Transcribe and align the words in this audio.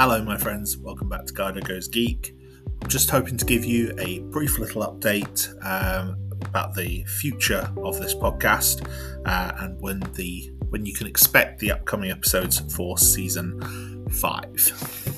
Hello, 0.00 0.22
my 0.22 0.36
friends. 0.36 0.78
Welcome 0.78 1.08
back 1.08 1.26
to 1.26 1.32
Garhdo 1.32 1.66
Goes 1.66 1.88
Geek. 1.88 2.32
I'm 2.80 2.88
just 2.88 3.10
hoping 3.10 3.36
to 3.36 3.44
give 3.44 3.64
you 3.64 3.92
a 3.98 4.20
brief 4.30 4.56
little 4.60 4.82
update 4.86 5.48
um, 5.66 6.16
about 6.44 6.76
the 6.76 7.02
future 7.18 7.68
of 7.78 7.98
this 7.98 8.14
podcast 8.14 8.88
uh, 9.26 9.52
and 9.58 9.76
when 9.80 9.98
the 10.14 10.52
when 10.68 10.86
you 10.86 10.94
can 10.94 11.08
expect 11.08 11.58
the 11.58 11.72
upcoming 11.72 12.12
episodes 12.12 12.60
for 12.76 12.96
season 12.96 14.06
five. 14.08 15.17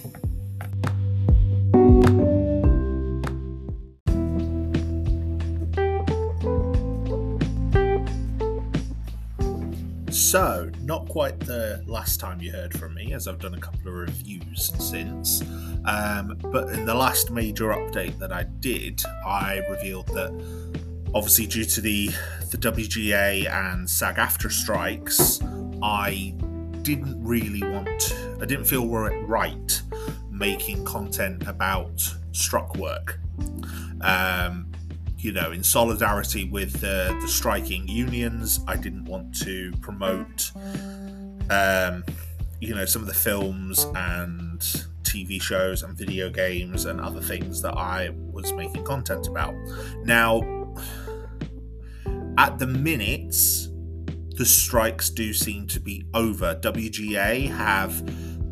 So, 10.30 10.70
not 10.82 11.08
quite 11.08 11.40
the 11.40 11.82
last 11.88 12.20
time 12.20 12.40
you 12.40 12.52
heard 12.52 12.78
from 12.78 12.94
me, 12.94 13.14
as 13.14 13.26
I've 13.26 13.40
done 13.40 13.54
a 13.54 13.58
couple 13.58 13.88
of 13.88 13.94
reviews 13.94 14.70
since. 14.78 15.42
Um, 15.84 16.38
but 16.52 16.68
in 16.68 16.86
the 16.86 16.94
last 16.94 17.32
major 17.32 17.70
update 17.70 18.16
that 18.20 18.30
I 18.30 18.44
did, 18.44 19.02
I 19.26 19.60
revealed 19.68 20.06
that 20.14 20.30
obviously 21.16 21.48
due 21.48 21.64
to 21.64 21.80
the 21.80 22.10
the 22.52 22.58
WGA 22.58 23.50
and 23.50 23.90
SAG-AFTRA 23.90 24.52
strikes, 24.52 25.40
I 25.82 26.32
didn't 26.82 27.20
really 27.20 27.64
want, 27.64 28.16
I 28.40 28.46
didn't 28.46 28.66
feel 28.66 28.86
right 28.86 29.82
making 30.30 30.84
content 30.84 31.48
about 31.48 32.08
struck 32.30 32.76
work. 32.76 33.18
Um, 34.00 34.69
you 35.20 35.32
know, 35.32 35.52
in 35.52 35.62
solidarity 35.62 36.44
with 36.44 36.80
the, 36.80 37.16
the 37.20 37.28
striking 37.28 37.86
unions, 37.86 38.60
I 38.66 38.76
didn't 38.76 39.04
want 39.04 39.36
to 39.40 39.72
promote, 39.82 40.50
um, 41.50 42.04
you 42.60 42.74
know, 42.74 42.86
some 42.86 43.02
of 43.02 43.08
the 43.08 43.14
films 43.14 43.84
and 43.94 44.60
TV 45.02 45.40
shows 45.40 45.82
and 45.82 45.96
video 45.96 46.30
games 46.30 46.86
and 46.86 47.00
other 47.00 47.20
things 47.20 47.60
that 47.62 47.76
I 47.76 48.10
was 48.14 48.52
making 48.54 48.84
content 48.84 49.26
about. 49.26 49.54
Now, 50.04 50.40
at 52.38 52.58
the 52.58 52.66
minute, 52.66 53.36
the 54.36 54.46
strikes 54.46 55.10
do 55.10 55.34
seem 55.34 55.66
to 55.66 55.80
be 55.80 56.04
over. 56.14 56.54
WGA 56.54 57.50
have 57.50 58.00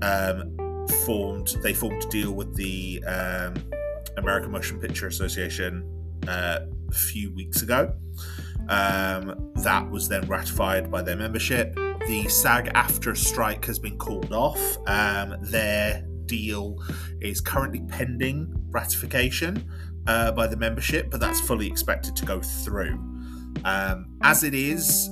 um, 0.02 0.86
formed, 1.06 1.56
they 1.62 1.72
formed 1.72 2.04
a 2.04 2.08
deal 2.08 2.32
with 2.32 2.54
the 2.56 3.02
um, 3.06 3.54
American 4.18 4.50
Motion 4.50 4.78
Picture 4.78 5.06
Association 5.06 5.97
uh, 6.28 6.60
a 6.88 6.94
few 6.94 7.32
weeks 7.34 7.62
ago. 7.62 7.92
Um, 8.68 9.52
that 9.56 9.90
was 9.90 10.08
then 10.08 10.26
ratified 10.28 10.90
by 10.90 11.02
their 11.02 11.16
membership. 11.16 11.74
The 12.06 12.28
SAG-AFTRA 12.28 13.16
strike 13.16 13.64
has 13.64 13.78
been 13.78 13.96
called 13.98 14.32
off. 14.32 14.60
Um, 14.86 15.36
their 15.40 16.04
deal 16.26 16.76
is 17.20 17.40
currently 17.40 17.80
pending 17.88 18.52
ratification 18.70 19.68
uh, 20.06 20.32
by 20.32 20.46
the 20.46 20.56
membership, 20.56 21.10
but 21.10 21.20
that's 21.20 21.40
fully 21.40 21.66
expected 21.66 22.14
to 22.16 22.26
go 22.26 22.40
through. 22.40 22.94
Um, 23.64 24.06
as 24.22 24.44
it 24.44 24.54
is, 24.54 25.10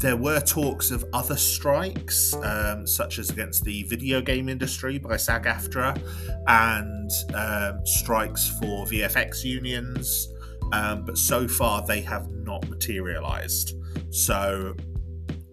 there 0.00 0.16
were 0.16 0.40
talks 0.40 0.90
of 0.90 1.04
other 1.12 1.36
strikes, 1.36 2.34
um, 2.34 2.86
such 2.86 3.18
as 3.18 3.30
against 3.30 3.64
the 3.64 3.82
video 3.84 4.20
game 4.20 4.48
industry 4.48 4.98
by 4.98 5.16
SAG 5.16 5.44
AFTRA, 5.44 6.00
and 6.46 7.10
um, 7.34 7.84
strikes 7.84 8.48
for 8.60 8.86
VFX 8.86 9.44
unions, 9.44 10.28
um, 10.72 11.04
but 11.04 11.18
so 11.18 11.48
far 11.48 11.86
they 11.86 12.00
have 12.02 12.30
not 12.30 12.68
materialized. 12.68 13.74
So 14.10 14.74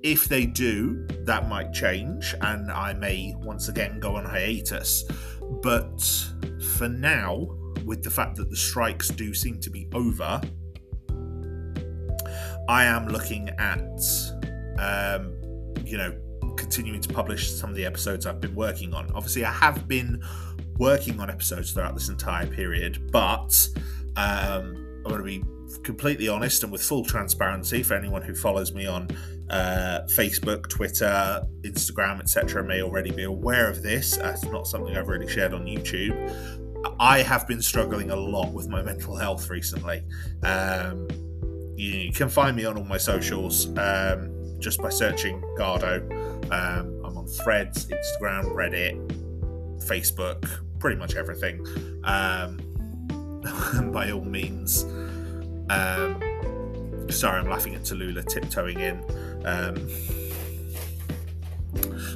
if 0.04 0.30
they 0.30 0.46
do, 0.46 1.08
that 1.24 1.50
might 1.50 1.74
change, 1.74 2.36
and 2.42 2.72
I 2.72 2.94
may 2.94 3.34
once 3.40 3.70
again 3.70 4.00
go 4.00 4.16
on 4.16 4.26
hiatus. 4.26 5.04
But 5.62 6.00
for 6.78 6.88
now, 6.88 7.48
with 7.86 8.04
the 8.04 8.10
fact 8.10 8.36
that 8.38 8.50
the 8.50 8.56
strikes 8.56 9.10
do 9.10 9.34
seem 9.34 9.60
to 9.62 9.70
be 9.70 9.88
over, 9.94 10.42
I 12.68 12.86
am 12.86 13.08
looking 13.08 13.50
at, 13.58 14.00
um, 14.80 15.34
you 15.86 15.98
know, 15.98 16.16
continuing 16.56 17.02
to 17.02 17.10
publish 17.14 17.52
some 17.52 17.70
of 17.70 17.76
the 17.76 17.86
episodes 17.86 18.26
I've 18.26 18.42
been 18.42 18.56
working 18.56 18.94
on. 18.94 19.12
Obviously, 19.14 19.46
I 19.46 19.52
have 19.52 19.88
been 19.88 20.24
working 20.78 21.20
on 21.20 21.30
episodes 21.30 21.72
throughout 21.72 21.94
this 21.94 22.10
entire 22.10 22.48
period, 22.48 23.12
but 23.12 23.68
um, 24.18 24.85
I'm 25.06 25.12
going 25.12 25.24
to 25.24 25.24
be 25.24 25.44
completely 25.84 26.28
honest 26.28 26.64
and 26.64 26.72
with 26.72 26.82
full 26.82 27.06
transparency 27.06 27.84
for 27.84 27.94
anyone 27.94 28.24
who 28.24 28.34
follows 28.34 28.74
me 28.74 28.88
on 28.88 29.08
uh, 29.52 30.02
Facebook, 30.16 30.68
Twitter, 30.68 31.44
Instagram, 31.62 32.20
etc., 32.20 32.64
may 32.64 32.82
already 32.82 33.12
be 33.12 33.24
aware 33.24 33.70
of 33.70 33.84
this. 33.84 34.18
It's 34.18 34.44
not 34.46 34.68
something 34.68 34.98
I've 34.98 35.08
really 35.08 35.28
shared 35.28 35.54
on 35.54 35.66
YouTube. 35.66 36.66
I 37.00 37.22
have 37.22 37.48
been 37.48 37.62
struggling 37.62 38.10
a 38.12 38.16
lot 38.16 38.52
with 38.52 38.68
my 38.68 38.82
mental 38.82 39.16
health 39.16 39.50
recently. 39.50 40.04
Um, 40.44 41.08
you, 41.76 41.92
you, 41.92 42.12
can 42.12 42.30
find 42.30 42.56
me 42.56 42.66
on 42.66 42.78
all 42.78 42.84
my 42.84 42.98
socials 42.98 43.68
um, 43.78 44.32
just 44.60 44.82
by 44.82 44.90
searching 44.90 45.42
Garhdo. 45.58 46.02
Um, 46.52 47.02
I'm 47.06 47.18
on 47.18 47.28
Threads, 47.28 47.88
Instagram, 47.88 48.46
Reddit, 48.56 48.96
Facebook, 49.86 50.48
pretty 50.80 50.98
much 50.98 51.16
everything. 51.16 51.66
Um, 52.04 52.60
by 53.92 54.12
all 54.12 54.22
means. 54.22 54.84
Um, 55.70 56.22
sorry, 57.10 57.40
I'm 57.40 57.50
laughing 57.50 57.76
at 57.76 57.82
Tallulah 57.82 58.26
tiptoeing 58.28 58.80
in. 58.80 59.04
Um, 59.46 59.88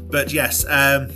but 0.10 0.34
yes, 0.34 0.66
um, 0.68 1.10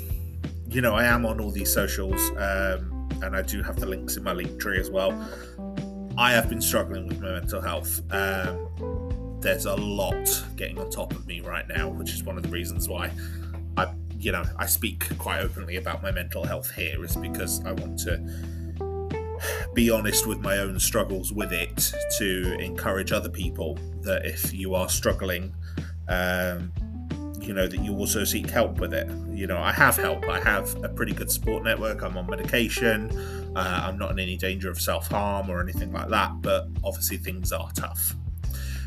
you 0.69 0.81
know, 0.81 0.95
I 0.95 1.05
am 1.05 1.25
on 1.25 1.39
all 1.39 1.51
these 1.51 1.71
socials, 1.71 2.21
um, 2.31 3.09
and 3.21 3.35
I 3.35 3.41
do 3.41 3.63
have 3.63 3.79
the 3.79 3.85
links 3.85 4.17
in 4.17 4.23
my 4.23 4.33
link 4.33 4.59
tree 4.59 4.79
as 4.79 4.89
well. 4.89 5.11
I 6.17 6.31
have 6.31 6.49
been 6.49 6.61
struggling 6.61 7.07
with 7.07 7.19
my 7.19 7.31
mental 7.31 7.61
health. 7.61 8.01
Um, 8.11 9.39
there's 9.41 9.65
a 9.65 9.75
lot 9.75 10.43
getting 10.55 10.77
on 10.79 10.89
top 10.89 11.13
of 11.13 11.25
me 11.27 11.41
right 11.41 11.67
now, 11.67 11.89
which 11.89 12.13
is 12.13 12.23
one 12.23 12.37
of 12.37 12.43
the 12.43 12.49
reasons 12.49 12.87
why 12.87 13.11
I, 13.77 13.91
you 14.17 14.31
know, 14.31 14.43
I 14.57 14.67
speak 14.67 15.17
quite 15.17 15.41
openly 15.41 15.77
about 15.77 16.01
my 16.03 16.11
mental 16.11 16.45
health 16.45 16.71
here, 16.71 17.03
is 17.03 17.15
because 17.15 17.63
I 17.65 17.71
want 17.73 17.99
to 17.99 18.17
be 19.73 19.89
honest 19.89 20.27
with 20.27 20.39
my 20.39 20.57
own 20.57 20.79
struggles 20.79 21.33
with 21.33 21.51
it 21.51 21.93
to 22.17 22.57
encourage 22.59 23.11
other 23.11 23.29
people 23.29 23.77
that 24.01 24.25
if 24.25 24.53
you 24.53 24.75
are 24.75 24.89
struggling, 24.89 25.53
um, 26.07 26.71
you 27.41 27.53
know, 27.53 27.67
that 27.67 27.83
you 27.83 27.93
also 27.95 28.23
seek 28.23 28.49
help 28.49 28.79
with 28.79 28.93
it. 28.93 29.09
You 29.31 29.47
know, 29.47 29.57
I 29.57 29.71
have 29.71 29.97
help. 29.97 30.27
I 30.29 30.39
have 30.39 30.81
a 30.83 30.89
pretty 30.89 31.13
good 31.13 31.29
support 31.29 31.63
network. 31.63 32.01
I'm 32.01 32.17
on 32.17 32.29
medication. 32.29 33.11
Uh, 33.55 33.81
I'm 33.83 33.97
not 33.97 34.11
in 34.11 34.19
any 34.19 34.37
danger 34.37 34.69
of 34.69 34.79
self 34.79 35.07
harm 35.07 35.49
or 35.49 35.61
anything 35.61 35.91
like 35.91 36.09
that, 36.09 36.41
but 36.41 36.67
obviously 36.83 37.17
things 37.17 37.51
are 37.51 37.69
tough. 37.73 38.15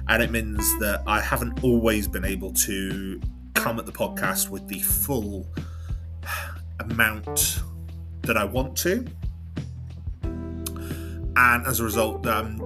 And 0.09 0.23
it 0.23 0.31
means 0.31 0.79
that 0.79 1.03
I 1.07 1.21
haven't 1.21 1.65
always 1.65 2.09
been 2.09 2.25
able 2.25 2.53
to 2.53 3.21
come 3.55 3.79
at 3.79 3.87
the 3.87 3.93
podcast 3.93 4.49
with 4.51 4.67
the 4.69 4.81
full 4.81 5.49
amount 6.81 7.63
that 8.23 8.37
I 8.37 8.45
want 8.45 8.77
to 8.79 9.05
and 11.37 11.67
as 11.67 11.81
a 11.81 11.85
result, 11.85 12.27
um, 12.27 12.59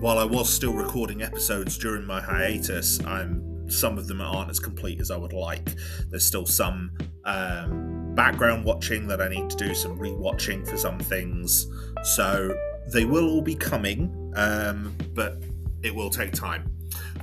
while 0.00 0.18
I 0.18 0.24
was 0.24 0.52
still 0.52 0.72
recording 0.72 1.22
episodes 1.22 1.78
during 1.78 2.04
my 2.04 2.20
hiatus, 2.20 3.02
I'm 3.04 3.70
some 3.70 3.96
of 3.96 4.06
them 4.06 4.20
aren't 4.20 4.50
as 4.50 4.60
complete 4.60 5.00
as 5.00 5.10
I 5.10 5.16
would 5.16 5.32
like. 5.32 5.74
There's 6.10 6.26
still 6.26 6.44
some 6.44 6.90
um, 7.24 8.14
background 8.14 8.64
watching 8.64 9.06
that 9.06 9.22
I 9.22 9.28
need 9.28 9.48
to 9.50 9.56
do, 9.56 9.74
some 9.74 9.98
rewatching 9.98 10.68
for 10.68 10.76
some 10.76 10.98
things. 10.98 11.66
So 12.02 12.54
they 12.92 13.04
will 13.04 13.28
all 13.30 13.40
be 13.40 13.54
coming, 13.54 14.32
um, 14.36 14.94
but 15.14 15.42
it 15.82 15.94
will 15.94 16.10
take 16.10 16.32
time. 16.32 16.70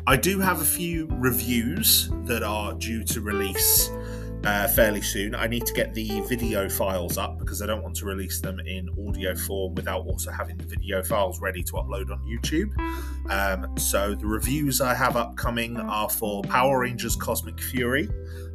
I 0.07 0.15
do 0.15 0.39
have 0.39 0.61
a 0.61 0.65
few 0.65 1.07
reviews 1.11 2.09
that 2.23 2.41
are 2.41 2.73
due 2.73 3.03
to 3.03 3.21
release 3.21 3.91
uh, 4.43 4.67
fairly 4.69 5.01
soon. 5.01 5.35
I 5.35 5.47
need 5.47 5.65
to 5.65 5.73
get 5.73 5.93
the 5.93 6.21
video 6.21 6.69
files 6.69 7.17
up 7.17 7.39
because 7.39 7.61
I 7.61 7.65
don't 7.65 7.83
want 7.83 7.95
to 7.97 8.05
release 8.05 8.39
them 8.39 8.59
in 8.59 8.89
audio 9.07 9.35
form 9.35 9.75
without 9.75 10.05
also 10.05 10.31
having 10.31 10.57
the 10.57 10.65
video 10.65 11.03
files 11.03 11.39
ready 11.41 11.63
to 11.63 11.73
upload 11.73 12.11
on 12.11 12.19
YouTube. 12.25 12.71
Um, 13.29 13.77
so 13.77 14.15
the 14.15 14.25
reviews 14.25 14.81
I 14.81 14.93
have 14.93 15.15
upcoming 15.15 15.77
are 15.77 16.09
for 16.09 16.41
Power 16.43 16.79
Rangers 16.79 17.15
Cosmic 17.15 17.59
Fury, 17.61 18.09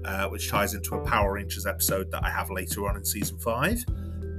uh, 0.05 0.29
which 0.29 0.49
ties 0.49 0.75
into 0.75 0.95
a 0.95 1.05
Power 1.05 1.35
Rangers 1.35 1.67
episode 1.67 2.11
that 2.11 2.25
I 2.25 2.31
have 2.31 2.51
later 2.51 2.89
on 2.89 2.97
in 2.97 3.05
season 3.05 3.39
5. 3.39 3.85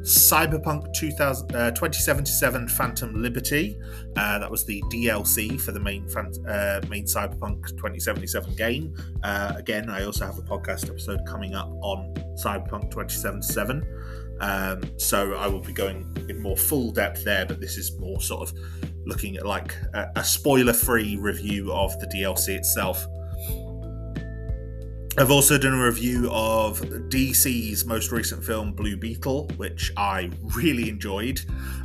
Cyberpunk 0.05 0.93
2000, 0.93 1.55
uh, 1.55 1.71
2077 1.71 2.67
Phantom 2.67 3.21
Liberty. 3.21 3.75
Uh, 4.15 4.37
that 4.37 4.49
was 4.49 4.63
the 4.63 4.79
DLC 4.83 5.59
for 5.59 5.71
the 5.71 5.79
main 5.79 6.07
uh, 6.15 6.79
main 6.87 7.05
Cyberpunk 7.05 7.65
2077 7.69 8.53
game. 8.55 8.95
Uh, 9.23 9.53
again, 9.55 9.89
I 9.89 10.03
also 10.03 10.27
have 10.27 10.37
a 10.37 10.43
podcast 10.43 10.89
episode 10.89 11.21
coming 11.25 11.55
up 11.55 11.69
on 11.81 12.13
Cyberpunk 12.37 12.91
2077. 12.91 13.83
Um, 14.41 14.83
so 14.97 15.33
I 15.33 15.47
will 15.47 15.61
be 15.61 15.73
going 15.73 16.15
in 16.29 16.39
more 16.39 16.57
full 16.57 16.91
depth 16.91 17.23
there, 17.23 17.47
but 17.47 17.59
this 17.59 17.75
is 17.77 17.97
more 17.97 18.21
sort 18.21 18.47
of 18.47 18.55
looking 19.07 19.37
at 19.37 19.45
like 19.47 19.75
a, 19.95 20.07
a 20.17 20.23
spoiler 20.23 20.73
free 20.73 21.15
review 21.15 21.73
of 21.73 21.99
the 21.99 22.05
DLC 22.05 22.49
itself. 22.49 23.07
I've 25.17 25.31
also 25.31 25.57
done 25.57 25.73
a 25.73 25.85
review 25.85 26.29
of 26.29 26.81
DC's 26.81 27.85
most 27.85 28.11
recent 28.11 28.43
film, 28.43 28.73
Blue 28.73 28.97
Beetle, 28.97 29.49
which 29.55 29.93
I 29.95 30.29
really 30.57 30.89
enjoyed, 30.89 31.39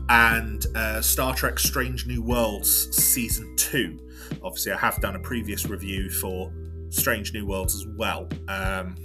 and 0.09 0.67
uh, 0.75 1.01
Star 1.01 1.33
Trek 1.33 1.61
Strange 1.61 2.09
New 2.09 2.23
Worlds 2.23 2.91
Season 2.91 3.55
2. 3.55 4.41
Obviously, 4.43 4.73
I 4.73 4.79
have 4.79 5.01
done 5.01 5.15
a 5.15 5.21
previous 5.21 5.67
review 5.67 6.11
for 6.11 6.53
Strange 6.89 7.33
New 7.33 7.47
Worlds 7.47 7.77
as 7.77 7.87
well, 7.97 8.29
um, 8.49 8.97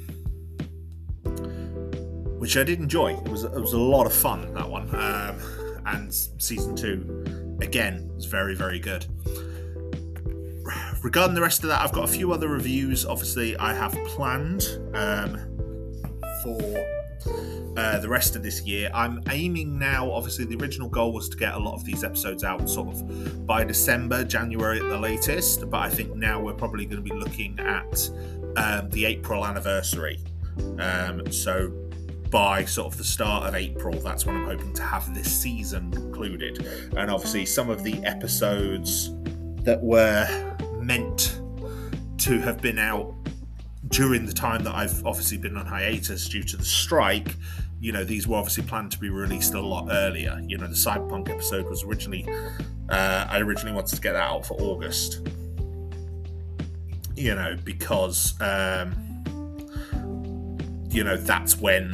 which 2.39 2.57
I 2.57 2.63
did 2.63 2.79
enjoy. 2.79 3.13
It 3.13 3.29
was, 3.29 3.43
it 3.43 3.51
was 3.51 3.73
a 3.73 3.79
lot 3.79 4.07
of 4.07 4.13
fun, 4.13 4.51
that 4.55 4.67
one. 4.67 4.89
Um, 4.95 5.81
and 5.85 6.11
Season 6.11 6.75
2, 6.75 7.57
again, 7.61 8.09
was 8.15 8.25
very, 8.25 8.55
very 8.55 8.79
good 8.79 9.05
regarding 11.01 11.35
the 11.35 11.41
rest 11.41 11.63
of 11.63 11.69
that, 11.69 11.81
I've 11.81 11.91
got 11.91 12.05
a 12.05 12.11
few 12.11 12.31
other 12.31 12.47
reviews. 12.47 13.05
Obviously, 13.05 13.55
I 13.57 13.73
have 13.73 13.93
planned 14.05 14.63
um, 14.93 15.37
for 16.43 16.85
uh, 17.77 17.99
the 17.99 18.07
rest 18.07 18.35
of 18.35 18.43
this 18.43 18.61
year. 18.61 18.89
I'm 18.93 19.21
aiming 19.29 19.77
now. 19.77 20.09
Obviously, 20.11 20.45
the 20.45 20.55
original 20.57 20.89
goal 20.89 21.13
was 21.13 21.29
to 21.29 21.37
get 21.37 21.53
a 21.53 21.59
lot 21.59 21.75
of 21.75 21.83
these 21.83 22.03
episodes 22.03 22.43
out 22.43 22.69
sort 22.69 22.89
of 22.89 23.45
by 23.45 23.63
December, 23.63 24.23
January 24.23 24.79
at 24.79 24.87
the 24.87 24.97
latest. 24.97 25.69
But 25.69 25.81
I 25.81 25.89
think 25.89 26.15
now 26.15 26.41
we're 26.41 26.53
probably 26.53 26.85
going 26.85 27.03
to 27.03 27.09
be 27.09 27.15
looking 27.15 27.59
at 27.59 28.09
um, 28.57 28.89
the 28.89 29.05
April 29.05 29.45
anniversary. 29.45 30.19
Um, 30.79 31.31
so 31.31 31.71
by 32.29 32.65
sort 32.65 32.91
of 32.91 32.97
the 32.97 33.03
start 33.03 33.47
of 33.47 33.55
April, 33.55 33.99
that's 33.99 34.25
when 34.25 34.35
I'm 34.35 34.45
hoping 34.45 34.73
to 34.73 34.83
have 34.83 35.13
this 35.13 35.31
season 35.31 35.91
concluded. 35.91 36.65
And 36.95 37.11
obviously, 37.11 37.45
some 37.45 37.69
of 37.69 37.83
the 37.83 38.03
episodes 38.05 39.11
that 39.63 39.81
were 39.81 40.54
meant 40.85 41.39
to 42.19 42.39
have 42.39 42.61
been 42.61 42.79
out 42.79 43.13
during 43.89 44.25
the 44.25 44.33
time 44.33 44.63
that 44.63 44.73
I've 44.73 45.05
obviously 45.05 45.37
been 45.37 45.57
on 45.57 45.65
hiatus 45.65 46.27
due 46.27 46.43
to 46.43 46.57
the 46.57 46.65
strike, 46.65 47.35
you 47.79 47.91
know, 47.91 48.03
these 48.03 48.27
were 48.27 48.37
obviously 48.37 48.63
planned 48.63 48.91
to 48.93 48.99
be 48.99 49.09
released 49.09 49.53
a 49.53 49.61
lot 49.61 49.89
earlier. 49.91 50.41
You 50.47 50.57
know, 50.57 50.67
the 50.67 50.73
Cyberpunk 50.73 51.29
episode 51.29 51.69
was 51.69 51.83
originally, 51.83 52.27
uh, 52.89 53.27
I 53.29 53.39
originally 53.39 53.75
wanted 53.75 53.95
to 53.95 54.01
get 54.01 54.13
that 54.13 54.23
out 54.23 54.45
for 54.45 54.55
August. 54.59 55.27
You 57.15 57.35
know, 57.35 57.55
because, 57.63 58.39
um, 58.41 59.23
you 60.89 61.03
know, 61.03 61.17
that's 61.17 61.57
when 61.57 61.91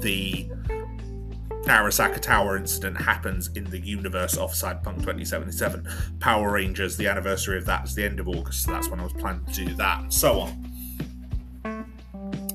the 0.00 0.50
Arasaka 1.66 2.20
Tower 2.20 2.56
incident 2.56 3.00
happens 3.00 3.48
in 3.54 3.64
the 3.64 3.78
universe 3.78 4.36
of 4.36 4.52
Cyberpunk 4.52 4.96
2077. 4.96 5.86
Power 6.18 6.52
Rangers, 6.52 6.96
the 6.96 7.06
anniversary 7.06 7.56
of 7.56 7.66
that 7.66 7.84
is 7.84 7.94
the 7.94 8.04
end 8.04 8.18
of 8.18 8.28
August, 8.28 8.64
so 8.64 8.72
that's 8.72 8.88
when 8.88 8.98
I 8.98 9.04
was 9.04 9.12
planning 9.12 9.44
to 9.46 9.64
do 9.64 9.74
that, 9.74 10.00
and 10.00 10.12
so 10.12 10.40
on. 10.40 10.68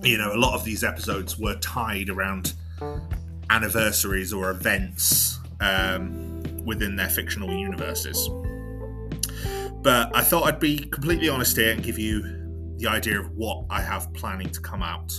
You 0.04 0.18
know, 0.18 0.34
a 0.34 0.38
lot 0.38 0.54
of 0.54 0.64
these 0.64 0.84
episodes 0.84 1.40
were 1.40 1.56
tied 1.56 2.10
around 2.10 2.54
anniversaries 3.50 4.34
or 4.34 4.52
events 4.52 5.40
um, 5.62 6.44
within 6.66 6.96
their 6.96 7.10
fictional 7.10 7.52
universes. 7.52 8.30
But 9.82 10.14
I 10.16 10.22
thought 10.22 10.44
I'd 10.44 10.60
be 10.60 10.80
completely 10.80 11.30
honest 11.30 11.56
here 11.56 11.72
and 11.72 11.82
give 11.82 11.98
you 11.98 12.47
the 12.78 12.88
idea 12.88 13.20
of 13.20 13.30
what 13.32 13.66
I 13.70 13.82
have 13.82 14.14
planning 14.14 14.50
to 14.50 14.62
come 14.62 14.84
out. 14.84 15.12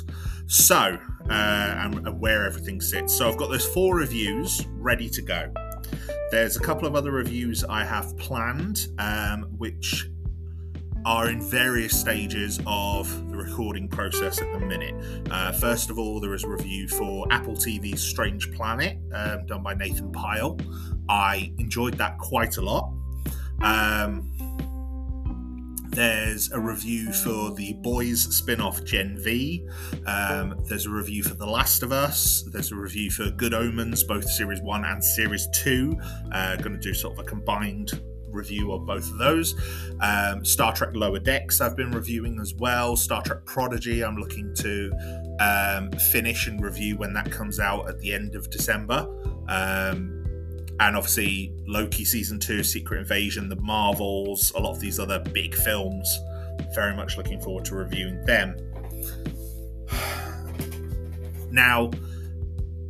So, 0.47 0.99
uh, 1.29 1.33
and, 1.33 2.07
and 2.07 2.21
where 2.21 2.47
everything 2.47 2.81
sits. 2.81 3.17
So, 3.17 3.29
I've 3.29 3.37
got 3.37 3.51
those 3.51 3.67
four 3.67 3.97
reviews 3.97 4.67
ready 4.73 5.09
to 5.11 5.23
go. 5.23 5.53
There's 6.31 6.57
a 6.57 6.61
couple 6.61 6.87
of 6.87 6.95
other 6.95 7.13
reviews 7.13 7.65
I 7.65 7.85
have 7.85 8.17
planned, 8.17 8.89
um, 8.99 9.45
which 9.57 10.09
are 11.05 11.31
in 11.31 11.41
various 11.41 11.99
stages 11.99 12.61
of 12.67 13.31
the 13.31 13.37
recording 13.37 13.89
process 13.89 14.41
at 14.41 14.53
the 14.53 14.61
minute. 14.61 14.95
Uh, 15.31 15.53
first 15.53 15.91
of 15.91 15.99
all, 15.99 16.21
there 16.21 16.35
is 16.35 16.45
a 16.45 16.49
review 16.49 16.89
for 16.89 17.27
Apple 17.31 17.55
TV's 17.55 18.03
Strange 18.03 18.53
Planet, 18.53 18.99
um, 19.15 19.47
done 19.47 19.63
by 19.63 19.75
Nathan 19.75 20.13
Pyle. 20.13 20.59
I 21.09 21.53
enjoyed 21.59 21.95
that 21.95 22.19
quite 22.19 22.59
a 22.59 22.61
lot. 22.61 22.93
Um, 23.63 24.31
there's 25.99 26.53
a 26.53 26.61
review 26.61 27.13
for 27.13 27.53
the 27.57 27.73
Boys 27.73 28.23
spin 28.23 28.61
off 28.61 28.85
Gen 28.85 29.19
V. 29.19 29.67
Um, 30.07 30.55
there's 30.69 30.87
a 30.87 30.91
review 30.91 31.25
for 31.25 31.35
The 31.35 31.45
Last 31.45 31.83
of 31.83 31.91
Us. 31.91 32.45
There's 32.53 32.71
a 32.71 32.77
review 32.77 33.11
for 33.11 33.31
Good 33.33 33.53
Omens, 33.53 34.05
both 34.05 34.31
Series 34.31 34.63
1 34.63 34.85
and 34.85 35.05
Series 35.05 35.49
2. 35.55 35.99
Uh, 36.31 36.55
going 36.55 36.75
to 36.75 36.79
do 36.79 36.95
sort 36.95 37.19
of 37.19 37.27
a 37.27 37.29
combined 37.29 38.01
review 38.31 38.71
of 38.71 38.87
both 38.87 39.11
of 39.11 39.19
those. 39.19 39.57
Um, 40.01 40.45
Star 40.45 40.73
Trek 40.73 40.91
Lower 40.95 41.19
Decks, 41.19 41.61
I've 41.61 41.77
been 41.77 41.91
reviewing 41.91 42.39
as 42.39 42.55
well. 42.55 42.95
Star 42.95 43.21
Trek 43.23 43.45
Prodigy, 43.45 44.05
I'm 44.05 44.19
looking 44.19 44.55
to 44.55 44.93
um, 45.41 45.91
finish 45.91 46.47
and 46.47 46.63
review 46.63 46.97
when 46.97 47.13
that 47.15 47.33
comes 47.33 47.59
out 47.59 47.89
at 47.89 47.99
the 47.99 48.13
end 48.13 48.37
of 48.37 48.49
December. 48.51 49.05
Um, 49.49 50.18
and 50.81 50.97
obviously 50.97 51.53
Loki 51.67 52.05
season 52.05 52.39
two, 52.39 52.63
Secret 52.63 52.99
Invasion, 53.01 53.49
the 53.49 53.57
Marvels, 53.57 54.53
a 54.55 54.61
lot 54.61 54.71
of 54.71 54.81
these 54.81 54.99
other 54.99 55.19
big 55.19 55.55
films. 55.55 56.19
Very 56.75 56.95
much 56.95 57.17
looking 57.17 57.41
forward 57.41 57.65
to 57.67 57.75
reviewing 57.75 58.25
them. 58.25 58.57
Now, 61.51 61.91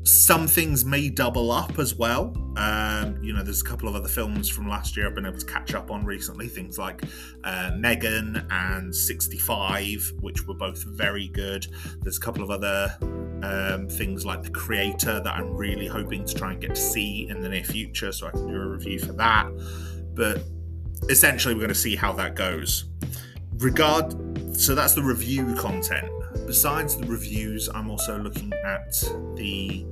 some 0.02 0.49
things 0.49 0.85
may 0.85 1.11
double 1.11 1.52
up 1.52 1.79
as 1.79 1.94
well. 1.94 2.35
Um, 2.58 3.22
you 3.22 3.32
know, 3.32 3.44
there's 3.44 3.62
a 3.62 3.64
couple 3.64 3.88
of 3.88 3.94
other 3.94 4.08
films 4.08 4.49
from 4.49 4.69
last 4.69 4.96
year 4.96 5.06
I've 5.06 5.14
been 5.14 5.26
able 5.26 5.38
to 5.38 5.46
catch 5.46 5.75
up 5.75 5.93
on 5.93 6.05
recently. 6.05 6.49
Things 6.49 6.76
like 6.76 7.05
uh, 7.44 7.70
Megan 7.76 8.44
and 8.50 8.94
65, 8.94 10.12
which 10.20 10.44
were 10.44 10.55
both 10.55 10.82
very 10.82 11.28
good. 11.28 11.69
There's 12.00 12.19
a 12.19 12.20
couple 12.20 12.43
of 12.43 12.50
other 12.50 12.96
um, 13.44 13.88
things 13.88 14.26
like 14.26 14.43
The 14.43 14.50
Creator 14.50 15.20
that 15.20 15.34
I'm 15.34 15.55
really 15.55 15.87
hoping 15.87 16.25
to 16.25 16.34
try 16.34 16.50
and 16.50 16.60
get 16.60 16.75
to 16.75 16.81
see 16.81 17.28
in 17.28 17.40
the 17.40 17.49
near 17.49 17.62
future 17.62 18.10
so 18.10 18.26
I 18.26 18.31
can 18.32 18.49
do 18.49 18.61
a 18.61 18.66
review 18.66 18.99
for 18.99 19.12
that. 19.12 19.49
But 20.14 20.43
essentially, 21.08 21.54
we're 21.54 21.61
going 21.61 21.69
to 21.69 21.76
see 21.76 21.94
how 21.94 22.12
that 22.14 22.34
goes. 22.34 22.87
Regard, 23.58 24.56
so 24.56 24.75
that's 24.75 24.94
the 24.94 25.02
review 25.02 25.54
content. 25.54 26.11
Besides 26.44 26.96
the 26.96 27.06
reviews, 27.06 27.69
I'm 27.69 27.88
also 27.88 28.19
looking 28.19 28.52
at 28.64 28.93
the 29.37 29.87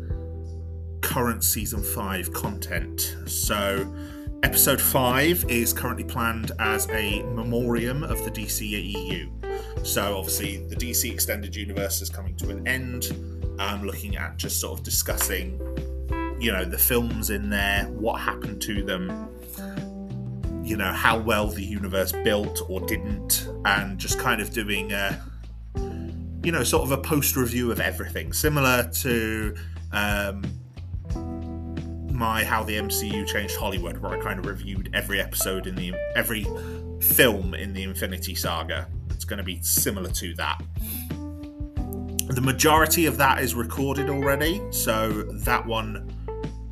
current 1.06 1.44
season 1.44 1.84
5 1.84 2.32
content. 2.32 3.16
So, 3.26 3.94
episode 4.42 4.80
5 4.80 5.44
is 5.48 5.72
currently 5.72 6.02
planned 6.02 6.50
as 6.58 6.88
a 6.90 7.22
memoriam 7.22 8.02
of 8.02 8.24
the 8.24 8.30
DCEU. 8.30 9.86
So, 9.86 10.18
obviously, 10.18 10.66
the 10.66 10.74
DC 10.74 11.10
Extended 11.12 11.54
Universe 11.54 12.02
is 12.02 12.10
coming 12.10 12.34
to 12.38 12.50
an 12.50 12.66
end. 12.66 13.16
I'm 13.60 13.86
looking 13.86 14.16
at 14.16 14.36
just 14.36 14.60
sort 14.60 14.80
of 14.80 14.84
discussing, 14.84 15.60
you 16.40 16.50
know, 16.50 16.64
the 16.64 16.76
films 16.76 17.30
in 17.30 17.50
there, 17.50 17.84
what 17.84 18.20
happened 18.20 18.60
to 18.62 18.82
them, 18.82 19.28
you 20.64 20.76
know, 20.76 20.92
how 20.92 21.20
well 21.20 21.46
the 21.46 21.64
universe 21.64 22.10
built 22.24 22.62
or 22.68 22.80
didn't, 22.80 23.48
and 23.64 23.96
just 23.96 24.18
kind 24.18 24.42
of 24.42 24.52
doing 24.52 24.90
a, 24.90 25.22
you 26.42 26.50
know, 26.50 26.64
sort 26.64 26.82
of 26.82 26.90
a 26.90 26.98
post 26.98 27.36
review 27.36 27.70
of 27.70 27.78
everything, 27.78 28.32
similar 28.32 28.90
to 28.92 29.56
um, 29.92 30.42
my 32.16 32.42
How 32.44 32.64
the 32.64 32.76
MCU 32.76 33.26
Changed 33.26 33.56
Hollywood, 33.56 33.98
where 33.98 34.12
I 34.12 34.18
kind 34.18 34.38
of 34.38 34.46
reviewed 34.46 34.90
every 34.94 35.20
episode 35.20 35.66
in 35.66 35.74
the 35.74 35.94
every 36.14 36.46
film 37.00 37.54
in 37.54 37.74
the 37.74 37.82
Infinity 37.82 38.34
Saga. 38.34 38.88
It's 39.10 39.24
going 39.24 39.38
to 39.38 39.44
be 39.44 39.60
similar 39.62 40.10
to 40.10 40.34
that. 40.34 40.62
The 42.28 42.40
majority 42.40 43.06
of 43.06 43.18
that 43.18 43.42
is 43.42 43.54
recorded 43.54 44.08
already, 44.08 44.62
so 44.70 45.22
that 45.44 45.64
one 45.64 46.10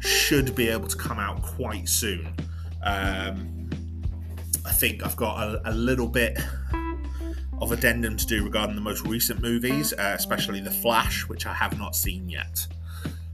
should 0.00 0.54
be 0.54 0.68
able 0.68 0.88
to 0.88 0.96
come 0.96 1.18
out 1.18 1.42
quite 1.42 1.88
soon. 1.88 2.34
Um, 2.82 3.70
I 4.66 4.72
think 4.72 5.04
I've 5.04 5.16
got 5.16 5.42
a, 5.42 5.70
a, 5.70 5.72
little 5.72 6.08
bit 6.08 6.38
of 7.60 7.72
addendum 7.72 8.16
to 8.16 8.26
do 8.26 8.44
regarding 8.44 8.74
the 8.74 8.82
most 8.82 9.06
recent 9.06 9.40
movies, 9.40 9.92
uh, 9.92 10.14
especially 10.16 10.60
The 10.60 10.70
Flash, 10.70 11.28
which 11.28 11.46
I 11.46 11.54
have 11.54 11.78
not 11.78 11.94
seen 11.94 12.28
yet. 12.28 12.66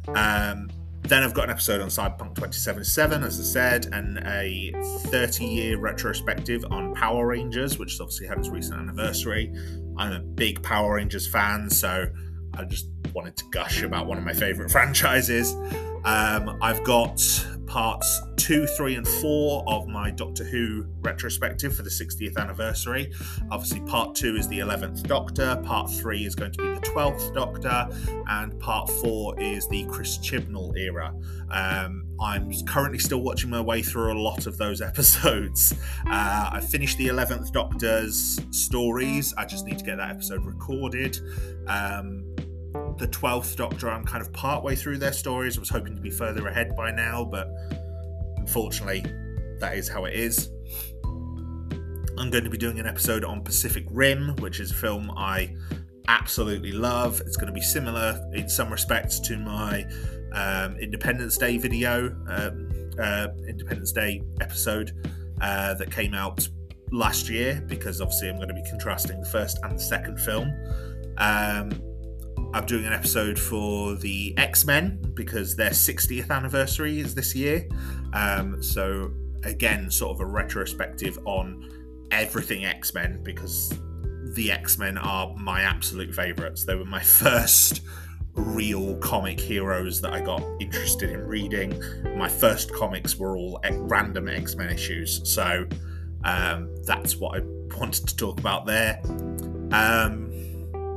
Um, 0.09 0.69
then 1.02 1.23
I've 1.23 1.35
got 1.35 1.45
an 1.45 1.50
episode 1.50 1.80
on 1.80 1.88
Cyberpunk 1.88 2.35
2077, 2.35 3.25
as 3.25 3.40
I 3.40 3.42
said, 3.42 3.88
and 3.92 4.19
a 4.19 4.73
30 5.09 5.45
year 5.45 5.78
retrospective 5.78 6.64
on 6.71 6.95
Power 6.95 7.26
Rangers, 7.26 7.78
which 7.78 7.92
has 7.92 8.00
obviously 8.00 8.26
had 8.26 8.38
its 8.38 8.49
recent 8.49 8.78
anniversary. 8.78 9.52
I'm 9.97 10.12
a 10.12 10.21
big 10.21 10.62
Power 10.62 10.97
Rangers 10.97 11.26
fan, 11.26 11.69
so 11.71 12.07
I 12.54 12.64
just 12.64 12.88
wanted 13.14 13.37
to 13.38 13.45
gush 13.50 13.83
about 13.83 14.07
one 14.07 14.19
of 14.19 14.25
my 14.25 14.33
favorite 14.33 14.71
franchises. 14.73 15.54
Um, 16.04 16.59
I've 16.62 16.83
got 16.85 17.21
parts 17.70 18.20
two, 18.36 18.66
three, 18.66 18.96
and 18.96 19.06
four 19.06 19.62
of 19.68 19.86
my 19.86 20.10
Doctor 20.10 20.42
Who 20.42 20.84
retrospective 21.02 21.76
for 21.76 21.82
the 21.82 21.90
60th 21.90 22.36
anniversary. 22.36 23.12
Obviously, 23.48 23.80
part 23.82 24.16
two 24.16 24.34
is 24.34 24.48
the 24.48 24.58
11th 24.58 25.04
Doctor, 25.04 25.54
part 25.64 25.88
three 25.88 26.26
is 26.26 26.34
going 26.34 26.50
to 26.50 26.62
be 26.62 26.68
the 26.68 26.80
12th 26.80 27.32
Doctor, 27.32 27.88
and 28.28 28.58
part 28.58 28.90
four 28.90 29.38
is 29.40 29.68
the 29.68 29.84
Chris 29.84 30.18
Chibnall 30.18 30.76
era. 30.76 31.14
Um, 31.48 32.06
I'm 32.20 32.52
currently 32.66 32.98
still 32.98 33.20
watching 33.20 33.50
my 33.50 33.60
way 33.60 33.82
through 33.82 34.12
a 34.12 34.18
lot 34.20 34.48
of 34.48 34.58
those 34.58 34.80
episodes. 34.90 35.72
Uh, 36.06 36.50
I 36.52 36.60
finished 36.60 36.98
the 36.98 37.06
11th 37.06 37.52
Doctor's 37.52 38.40
stories. 38.50 39.32
I 39.38 39.44
just 39.44 39.64
need 39.64 39.78
to 39.78 39.84
get 39.84 39.98
that 39.98 40.10
episode 40.10 40.44
recorded. 40.44 41.20
Um, 41.68 42.29
the 42.72 43.08
12th 43.08 43.56
Doctor, 43.56 43.90
I'm 43.90 44.04
kind 44.04 44.22
of 44.22 44.32
partway 44.32 44.76
through 44.76 44.98
their 44.98 45.12
stories. 45.12 45.56
I 45.56 45.60
was 45.60 45.70
hoping 45.70 45.96
to 45.96 46.02
be 46.02 46.10
further 46.10 46.46
ahead 46.48 46.76
by 46.76 46.90
now, 46.90 47.24
but 47.24 47.48
unfortunately, 48.36 49.04
that 49.58 49.76
is 49.76 49.88
how 49.88 50.04
it 50.04 50.14
is. 50.14 50.50
I'm 52.18 52.28
going 52.28 52.44
to 52.44 52.50
be 52.50 52.58
doing 52.58 52.78
an 52.78 52.86
episode 52.86 53.24
on 53.24 53.42
Pacific 53.42 53.86
Rim, 53.90 54.36
which 54.40 54.60
is 54.60 54.70
a 54.70 54.74
film 54.74 55.10
I 55.16 55.54
absolutely 56.08 56.72
love. 56.72 57.20
It's 57.24 57.36
going 57.36 57.46
to 57.46 57.52
be 57.52 57.62
similar 57.62 58.20
in 58.34 58.48
some 58.48 58.70
respects 58.70 59.18
to 59.20 59.38
my 59.38 59.86
um, 60.32 60.76
Independence 60.78 61.38
Day 61.38 61.56
video, 61.56 62.08
um, 62.28 62.90
uh, 62.98 63.28
Independence 63.48 63.92
Day 63.92 64.22
episode 64.40 64.92
uh, 65.40 65.74
that 65.74 65.90
came 65.90 66.12
out 66.12 66.46
last 66.92 67.30
year, 67.30 67.62
because 67.66 68.00
obviously 68.00 68.28
I'm 68.28 68.36
going 68.36 68.48
to 68.48 68.54
be 68.54 68.64
contrasting 68.68 69.20
the 69.20 69.28
first 69.28 69.58
and 69.62 69.78
the 69.78 69.82
second 69.82 70.20
film. 70.20 70.52
Um, 71.16 71.89
I'm 72.52 72.66
doing 72.66 72.85
an 72.85 72.92
episode 72.92 73.38
for 73.38 73.95
the 73.95 74.35
X 74.37 74.64
Men 74.64 75.00
because 75.14 75.54
their 75.54 75.71
60th 75.71 76.30
anniversary 76.30 76.99
is 76.99 77.14
this 77.14 77.35
year. 77.35 77.69
Um, 78.12 78.61
so, 78.62 79.12
again, 79.45 79.90
sort 79.90 80.16
of 80.16 80.21
a 80.21 80.26
retrospective 80.26 81.19
on 81.26 81.71
everything 82.11 82.64
X 82.64 82.92
Men 82.92 83.23
because 83.23 83.73
the 84.35 84.50
X 84.50 84.78
Men 84.78 84.99
are 84.99 85.33
my 85.37 85.62
absolute 85.62 86.12
favourites. 86.12 86.64
They 86.64 86.75
were 86.75 86.85
my 86.85 87.00
first 87.02 87.83
real 88.35 88.97
comic 88.97 89.38
heroes 89.38 90.00
that 90.00 90.12
I 90.12 90.21
got 90.21 90.42
interested 90.61 91.11
in 91.11 91.21
reading. 91.21 91.80
My 92.16 92.28
first 92.28 92.73
comics 92.75 93.16
were 93.16 93.37
all 93.37 93.61
random 93.71 94.28
X 94.28 94.57
Men 94.57 94.71
issues, 94.71 95.21
so 95.28 95.66
um, 96.25 96.69
that's 96.85 97.16
what 97.16 97.40
I 97.40 97.45
wanted 97.76 98.09
to 98.09 98.16
talk 98.16 98.40
about 98.40 98.66
there. 98.66 99.00
Um, 99.73 100.29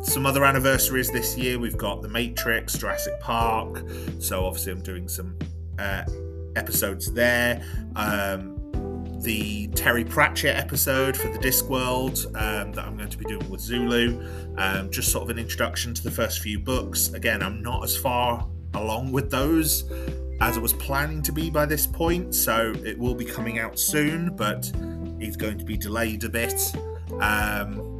some 0.03 0.25
other 0.25 0.45
anniversaries 0.45 1.09
this 1.11 1.37
year 1.37 1.57
we've 1.57 1.77
got 1.77 2.01
The 2.01 2.09
Matrix, 2.09 2.77
Jurassic 2.77 3.19
Park, 3.19 3.83
so 4.19 4.45
obviously 4.45 4.73
I'm 4.73 4.83
doing 4.83 5.07
some 5.07 5.37
uh, 5.79 6.03
episodes 6.55 7.11
there. 7.11 7.63
Um, 7.95 8.59
the 9.21 9.67
Terry 9.69 10.03
Pratchett 10.03 10.55
episode 10.55 11.15
for 11.15 11.29
the 11.29 11.39
Discworld 11.39 12.25
um, 12.35 12.73
that 12.73 12.85
I'm 12.85 12.97
going 12.97 13.09
to 13.09 13.17
be 13.17 13.25
doing 13.25 13.49
with 13.49 13.61
Zulu. 13.61 14.21
Um, 14.57 14.91
just 14.91 15.11
sort 15.11 15.23
of 15.23 15.29
an 15.29 15.39
introduction 15.39 15.93
to 15.93 16.03
the 16.03 16.11
first 16.11 16.39
few 16.39 16.59
books. 16.59 17.13
Again, 17.13 17.41
I'm 17.41 17.63
not 17.63 17.83
as 17.83 17.95
far 17.95 18.45
along 18.73 19.11
with 19.11 19.31
those 19.31 19.89
as 20.41 20.57
I 20.57 20.59
was 20.59 20.73
planning 20.73 21.21
to 21.21 21.31
be 21.31 21.49
by 21.49 21.65
this 21.65 21.87
point, 21.87 22.35
so 22.35 22.73
it 22.83 22.99
will 22.99 23.15
be 23.15 23.23
coming 23.23 23.59
out 23.59 23.79
soon, 23.79 24.35
but 24.35 24.69
it's 25.19 25.37
going 25.37 25.57
to 25.57 25.63
be 25.63 25.77
delayed 25.77 26.25
a 26.25 26.29
bit. 26.29 26.75
Um, 27.21 27.92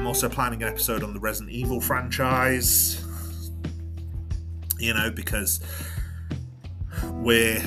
I'm 0.00 0.06
also 0.06 0.30
planning 0.30 0.62
an 0.62 0.68
episode 0.70 1.02
on 1.02 1.12
the 1.12 1.20
Resident 1.20 1.52
Evil 1.52 1.78
franchise, 1.78 3.04
you 4.78 4.94
know, 4.94 5.10
because 5.10 5.60
we're 7.04 7.60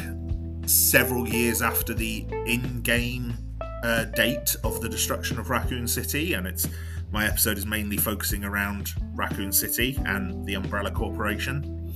several 0.65 1.29
years 1.29 1.61
after 1.61 1.93
the 1.93 2.25
in-game 2.47 3.37
uh, 3.83 4.05
date 4.05 4.55
of 4.63 4.81
the 4.81 4.89
destruction 4.89 5.37
of 5.37 5.51
Raccoon 5.51 5.87
City, 5.87 6.33
and 6.33 6.47
it's 6.47 6.67
my 7.11 7.27
episode 7.27 7.59
is 7.59 7.67
mainly 7.67 7.97
focusing 7.97 8.43
around 8.43 8.93
Raccoon 9.13 9.51
City 9.51 9.99
and 10.07 10.43
the 10.43 10.55
Umbrella 10.55 10.89
Corporation. 10.89 11.93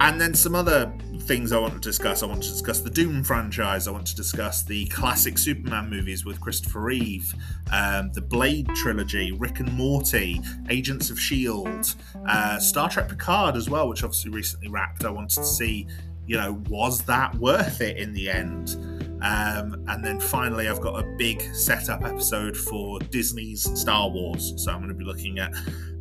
And 0.00 0.18
then 0.18 0.32
some 0.32 0.54
other 0.54 0.90
things 1.26 1.50
I 1.50 1.58
want 1.58 1.74
to 1.74 1.80
discuss. 1.80 2.22
I 2.22 2.26
want 2.26 2.42
to 2.44 2.48
discuss 2.48 2.80
the 2.80 2.90
Doom 2.90 3.24
franchise. 3.24 3.88
I 3.88 3.90
want 3.90 4.06
to 4.06 4.16
discuss 4.16 4.62
the 4.62 4.86
classic 4.86 5.38
Superman 5.38 5.90
movies 5.90 6.24
with 6.24 6.40
Christopher 6.40 6.80
Reeve, 6.80 7.34
um, 7.72 8.12
the 8.12 8.20
Blade 8.20 8.68
trilogy, 8.76 9.32
Rick 9.32 9.58
and 9.58 9.72
Morty, 9.72 10.40
Agents 10.70 11.10
of 11.10 11.18
S.H.I.E.L.D., 11.18 11.90
uh, 12.28 12.58
Star 12.60 12.88
Trek 12.88 13.08
Picard 13.08 13.56
as 13.56 13.68
well, 13.68 13.88
which 13.88 14.04
obviously 14.04 14.30
recently 14.30 14.68
wrapped. 14.68 15.04
I 15.04 15.10
wanted 15.10 15.36
to 15.36 15.44
see 15.44 15.88
you 16.26 16.36
know, 16.36 16.60
was 16.68 17.02
that 17.02 17.34
worth 17.36 17.80
it 17.80 17.96
in 17.98 18.12
the 18.12 18.28
end? 18.28 18.76
Um, 19.22 19.84
and 19.88 20.04
then 20.04 20.20
finally, 20.20 20.68
I've 20.68 20.80
got 20.80 20.98
a 20.98 21.16
big 21.16 21.40
setup 21.54 22.04
episode 22.04 22.56
for 22.56 22.98
Disney's 22.98 23.62
Star 23.80 24.10
Wars. 24.10 24.52
So 24.56 24.72
I'm 24.72 24.78
going 24.78 24.88
to 24.88 24.94
be 24.94 25.04
looking 25.04 25.38
at 25.38 25.54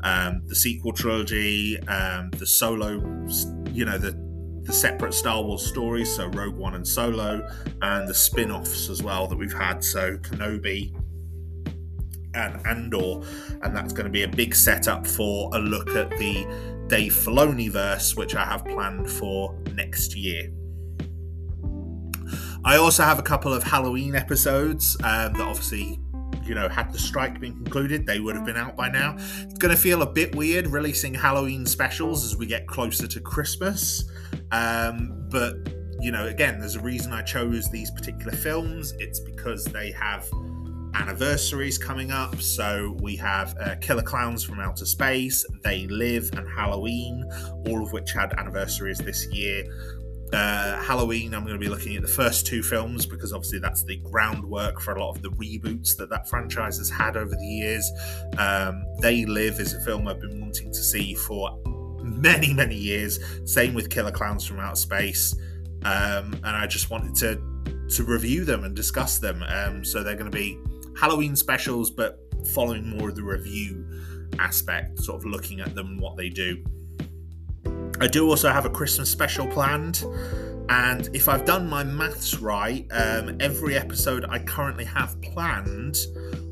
um, 0.04 0.42
the 0.48 0.56
sequel 0.56 0.92
trilogy, 0.92 1.80
um, 1.88 2.32
the 2.32 2.46
solo, 2.46 2.94
you 3.72 3.86
know, 3.86 3.98
the 3.98 4.25
the 4.66 4.74
separate 4.74 5.14
Star 5.14 5.44
Wars 5.44 5.66
stories, 5.66 6.14
so 6.16 6.28
Rogue 6.28 6.56
One 6.56 6.74
and 6.76 6.88
Solo, 6.88 7.48
and 7.82 8.08
the 8.08 8.14
spin 8.14 8.52
offs 8.52 8.90
as 8.90 9.04
well 9.04 9.28
that 9.28 9.38
we've 9.38 9.54
had, 9.54 9.84
so 9.84 10.18
Kenobi 10.18 10.94
and 12.34 12.66
Andor. 12.66 13.22
And 13.62 13.76
that's 13.76 13.94
going 13.94 14.06
to 14.06 14.12
be 14.12 14.24
a 14.24 14.28
big 14.28 14.56
setup 14.56 15.06
for 15.06 15.56
a 15.56 15.60
look 15.60 15.90
at 15.96 16.10
the 16.18 16.46
Dave 16.88 17.14
Filoni 17.14 17.70
verse, 17.70 18.16
which 18.16 18.36
I 18.36 18.44
have 18.44 18.66
planned 18.66 19.10
for 19.10 19.56
next 19.74 20.16
year. 20.16 20.52
I 22.64 22.78
also 22.78 23.04
have 23.04 23.20
a 23.20 23.24
couple 23.24 23.54
of 23.54 23.62
Halloween 23.62 24.16
episodes 24.16 24.98
um, 25.04 25.34
that 25.34 25.42
obviously, 25.42 26.00
you 26.46 26.56
know, 26.56 26.70
had 26.70 26.92
the 26.92 27.00
strike 27.00 27.40
been 27.40 27.54
concluded, 27.54 28.06
they 28.06 28.20
would 28.20 28.36
have 28.36 28.46
been 28.46 28.58
out 28.58 28.76
by 28.76 28.90
now. 28.90 29.16
It's 29.18 29.58
going 29.58 29.76
to 29.76 29.82
feel 29.82 30.02
a 30.02 30.12
bit 30.12 30.36
weird 30.36 30.68
releasing 30.68 31.14
Halloween 31.14 31.66
specials 31.66 32.24
as 32.24 32.38
we 32.38 32.46
get 32.46 32.68
closer 32.68 33.08
to 33.08 33.20
Christmas. 33.20 34.04
Um, 34.52 35.28
but, 35.30 35.56
you 36.00 36.12
know, 36.12 36.28
again, 36.28 36.60
there's 36.60 36.76
a 36.76 36.82
reason 36.82 37.14
I 37.14 37.22
chose 37.22 37.70
these 37.70 37.92
particular 37.92 38.32
films. 38.32 38.94
It's 39.00 39.20
because 39.20 39.66
they 39.66 39.92
have 39.92 40.30
anniversaries 40.94 41.78
coming 41.78 42.12
up. 42.12 42.42
So 42.42 42.96
we 43.02 43.16
have 43.18 43.56
uh, 43.60 43.76
Killer 43.82 44.02
Clowns 44.02 44.44
from 44.44 44.60
Outer 44.60 44.86
Space, 44.86 45.46
They 45.64 45.88
Live, 45.88 46.30
and 46.34 46.48
Halloween, 46.48 47.26
all 47.68 47.84
of 47.84 47.92
which 47.92 48.12
had 48.14 48.34
anniversaries 48.38 49.00
this 49.00 49.28
year. 49.28 49.64
Uh, 50.36 50.82
Halloween, 50.82 51.34
I'm 51.34 51.46
going 51.46 51.58
to 51.58 51.60
be 51.60 51.70
looking 51.70 51.96
at 51.96 52.02
the 52.02 52.10
first 52.10 52.46
two 52.46 52.62
films 52.62 53.06
because 53.06 53.32
obviously 53.32 53.60
that's 53.60 53.84
the 53.84 53.96
groundwork 53.98 54.82
for 54.82 54.94
a 54.94 55.00
lot 55.00 55.16
of 55.16 55.22
the 55.22 55.30
reboots 55.30 55.96
that 55.96 56.10
that 56.10 56.28
franchise 56.28 56.78
has 56.78 56.90
had 56.90 57.16
over 57.16 57.34
the 57.34 57.46
years. 57.46 57.90
Um, 58.38 58.84
they 59.00 59.26
Live 59.26 59.62
is 59.62 59.74
a 59.74 59.80
film 59.80 60.10
I've 60.10 60.20
been 60.20 60.42
wanting 60.42 60.74
to 60.74 60.84
see 60.84 61.16
for 61.16 61.58
many, 62.04 62.54
many 62.54 62.76
years. 62.76 63.18
Same 63.46 63.74
with 63.74 63.90
Killer 63.90 64.12
Clowns 64.12 64.46
from 64.46 64.60
Outer 64.60 64.76
Space. 64.76 65.34
Um, 65.86 66.34
and 66.34 66.48
I 66.48 66.68
just 66.68 66.90
wanted 66.90 67.16
to 67.16 67.42
to 67.96 68.04
review 68.04 68.44
them 68.44 68.66
and 68.66 68.76
discuss 68.76 69.20
them. 69.20 69.42
Um, 69.44 69.86
so 69.86 70.04
they're 70.04 70.16
going 70.16 70.30
to 70.30 70.38
be 70.38 70.60
Halloween 71.00 71.38
specials, 71.38 71.92
but 71.92 72.20
following 72.54 72.86
more 72.90 73.08
of 73.08 73.16
the 73.16 73.24
review 73.24 73.86
aspect, 74.38 75.00
sort 75.00 75.20
of 75.20 75.26
looking 75.26 75.62
at 75.62 75.76
them, 75.76 75.98
what 75.98 76.18
they 76.18 76.28
do. 76.28 76.62
I 78.00 78.08
do 78.08 78.30
also 78.30 78.52
have 78.52 78.66
a 78.66 78.70
Christmas 78.70 79.10
special 79.10 79.48
planned, 79.48 80.04
and 80.70 81.10
if 81.14 81.30
I've 81.30 81.46
done 81.46 81.70
my 81.70 81.84
maths 81.84 82.40
right, 82.40 82.86
um, 82.92 83.38
every 83.40 83.78
episode 83.78 84.26
I 84.28 84.40
currently 84.40 84.84
have 84.86 85.20
planned 85.22 85.98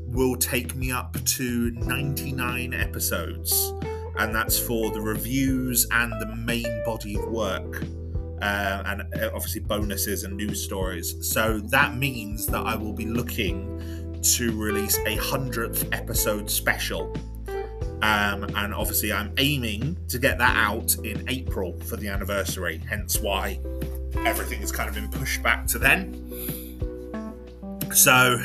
will 0.06 0.36
take 0.36 0.74
me 0.74 0.90
up 0.90 1.22
to 1.24 1.70
99 1.72 2.72
episodes, 2.72 3.74
and 4.16 4.34
that's 4.34 4.58
for 4.58 4.90
the 4.92 5.00
reviews 5.00 5.86
and 5.90 6.12
the 6.20 6.34
main 6.34 6.82
body 6.86 7.16
of 7.16 7.26
work. 7.28 7.84
Uh, 8.40 8.82
and 8.86 9.02
uh, 9.14 9.30
obviously 9.34 9.60
bonuses 9.60 10.24
and 10.24 10.36
news 10.36 10.62
stories. 10.62 11.14
So 11.20 11.60
that 11.60 11.96
means 11.96 12.46
that 12.46 12.66
I 12.66 12.74
will 12.74 12.92
be 12.92 13.06
looking 13.06 14.20
to 14.22 14.58
release 14.58 14.98
a 14.98 15.16
100th 15.16 15.88
episode 15.92 16.50
special. 16.50 17.14
Um, 18.04 18.44
and 18.54 18.74
obviously, 18.74 19.14
I'm 19.14 19.32
aiming 19.38 19.96
to 20.08 20.18
get 20.18 20.36
that 20.36 20.54
out 20.58 20.94
in 21.06 21.26
April 21.26 21.72
for 21.80 21.96
the 21.96 22.08
anniversary, 22.08 22.82
hence 22.86 23.18
why 23.18 23.58
everything 24.26 24.60
has 24.60 24.70
kind 24.70 24.90
of 24.90 24.94
been 24.94 25.08
pushed 25.08 25.42
back 25.42 25.66
to 25.68 25.78
then. 25.78 26.12
So, 27.94 28.36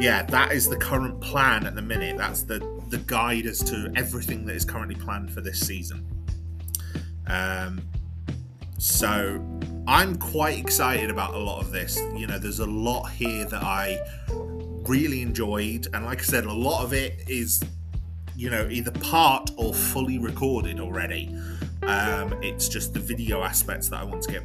yeah, 0.00 0.22
that 0.22 0.52
is 0.52 0.66
the 0.66 0.78
current 0.78 1.20
plan 1.20 1.66
at 1.66 1.74
the 1.74 1.82
minute. 1.82 2.16
That's 2.16 2.40
the, 2.40 2.60
the 2.88 2.98
guide 3.06 3.44
as 3.44 3.58
to 3.64 3.92
everything 3.94 4.46
that 4.46 4.56
is 4.56 4.64
currently 4.64 4.94
planned 4.94 5.30
for 5.30 5.42
this 5.42 5.60
season. 5.60 6.06
Um, 7.26 7.82
so, 8.78 9.44
I'm 9.86 10.16
quite 10.16 10.58
excited 10.58 11.10
about 11.10 11.34
a 11.34 11.38
lot 11.38 11.60
of 11.60 11.70
this. 11.70 11.98
You 12.16 12.28
know, 12.28 12.38
there's 12.38 12.60
a 12.60 12.66
lot 12.66 13.10
here 13.10 13.44
that 13.44 13.62
I 13.62 13.98
really 14.88 15.20
enjoyed, 15.20 15.86
and 15.92 16.06
like 16.06 16.20
I 16.20 16.24
said, 16.24 16.44
a 16.46 16.52
lot 16.52 16.82
of 16.82 16.94
it 16.94 17.24
is, 17.28 17.62
you 18.36 18.50
know, 18.50 18.68
either 18.70 18.90
part 18.90 19.50
or 19.56 19.72
fully 19.72 20.18
recorded 20.18 20.80
already. 20.80 21.34
Um, 21.82 22.34
it's 22.42 22.68
just 22.68 22.94
the 22.94 23.00
video 23.00 23.42
aspects 23.42 23.88
that 23.88 24.00
I 24.00 24.04
want 24.04 24.22
to 24.22 24.32
get 24.32 24.42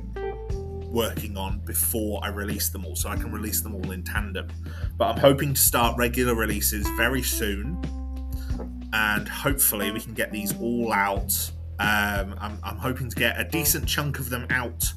working 0.86 1.38
on 1.38 1.60
before 1.60 2.20
I 2.24 2.30
release 2.30 2.70
them 2.70 2.86
all, 2.86 2.96
so 2.96 3.10
I 3.10 3.16
can 3.16 3.32
release 3.32 3.62
them 3.62 3.76
all 3.76 3.92
in 3.92 4.04
tandem. 4.04 4.48
But 4.98 5.12
I'm 5.12 5.20
hoping 5.20 5.54
to 5.54 5.62
start 5.62 5.98
regular 5.98 6.36
releases 6.36 6.88
very 6.98 7.22
soon, 7.22 7.82
and 8.94 9.28
hopefully 9.28 9.92
we 9.92 10.00
can 10.00 10.14
get 10.14 10.32
these 10.32 10.56
all 10.60 10.92
out 10.92 11.52
Um, 11.80 12.36
I'm, 12.40 12.60
I'm 12.62 12.78
hoping 12.78 13.10
to 13.10 13.16
get 13.16 13.40
a 13.40 13.46
decent 13.46 13.88
chunk 13.88 14.20
of 14.20 14.30
them 14.30 14.46
out 14.50 14.92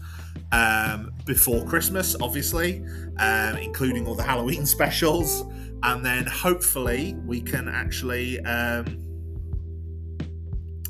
um, 0.50 1.12
before 1.24 1.64
Christmas, 1.64 2.16
obviously, 2.20 2.84
um, 3.18 3.56
including 3.58 4.06
all 4.06 4.16
the 4.16 4.24
Halloween 4.24 4.66
specials. 4.76 5.44
And 5.84 6.04
then 6.04 6.26
hopefully 6.26 7.16
we 7.24 7.40
can 7.40 7.68
actually, 7.68 8.40
um, 8.44 8.98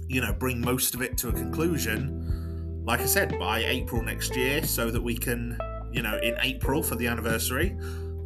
you 0.07 0.21
know, 0.21 0.33
bring 0.33 0.61
most 0.61 0.95
of 0.95 1.01
it 1.01 1.17
to 1.19 1.29
a 1.29 1.33
conclusion, 1.33 2.83
like 2.85 3.01
I 3.01 3.07
said, 3.07 3.39
by 3.39 3.61
April 3.61 4.03
next 4.03 4.37
year, 4.37 4.63
so 4.65 4.91
that 4.91 5.01
we 5.01 5.17
can, 5.17 5.59
you 5.91 6.03
know, 6.03 6.19
in 6.19 6.37
April 6.43 6.83
for 6.83 6.97
the 6.97 7.07
anniversary, 7.07 7.75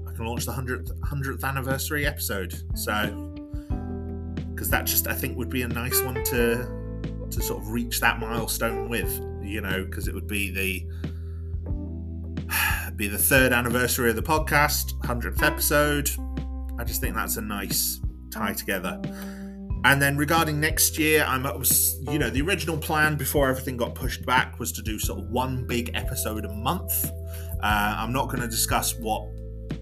I 0.08 0.12
can 0.12 0.25
launch 0.25 0.44
the 0.44 0.52
100th, 0.52 0.90
100th 1.00 1.44
anniversary 1.44 2.04
episode. 2.04 2.54
So, 2.75 3.32
because 4.50 4.68
that 4.70 4.87
just, 4.87 5.06
I 5.06 5.14
think, 5.14 5.37
would 5.37 5.50
be 5.50 5.62
a 5.62 5.68
nice 5.68 6.02
one 6.02 6.23
to 6.25 6.76
to 7.30 7.42
sort 7.42 7.61
of 7.61 7.70
reach 7.70 8.00
that 8.00 8.20
milestone 8.20 8.88
with, 8.88 9.20
you 9.42 9.61
know, 9.61 9.85
because 9.85 10.08
it 10.08 10.14
would 10.14 10.26
be 10.28 10.50
the 10.50 10.87
be 12.96 13.08
the 13.08 13.18
third 13.18 13.52
anniversary 13.52 14.11
of 14.11 14.16
the 14.16 14.23
podcast, 14.23 14.99
100th 15.02 15.42
episode. 15.42 16.11
I 16.78 16.85
just 16.85 17.00
think 17.00 17.14
that's 17.14 17.37
a 17.37 17.42
nice 17.42 18.00
tie 18.30 18.52
together. 18.52 19.00
And 19.85 20.02
then 20.02 20.16
regarding 20.16 20.59
next 20.59 20.99
year, 20.99 21.25
I'm 21.28 21.45
you 22.11 22.18
know 22.18 22.28
the 22.28 22.42
original 22.42 22.76
plan 22.76 23.16
before 23.16 23.49
everything 23.49 23.76
got 23.76 23.95
pushed 23.95 24.26
back 24.26 24.59
was 24.59 24.73
to 24.73 24.83
do 24.83 24.99
sort 24.99 25.21
of 25.21 25.30
one 25.30 25.64
big 25.66 25.90
episode 25.95 26.45
a 26.45 26.52
month. 26.52 27.11
Uh, 27.62 27.95
I'm 27.99 28.12
not 28.12 28.26
going 28.26 28.40
to 28.40 28.49
discuss 28.49 28.95
what 28.99 29.28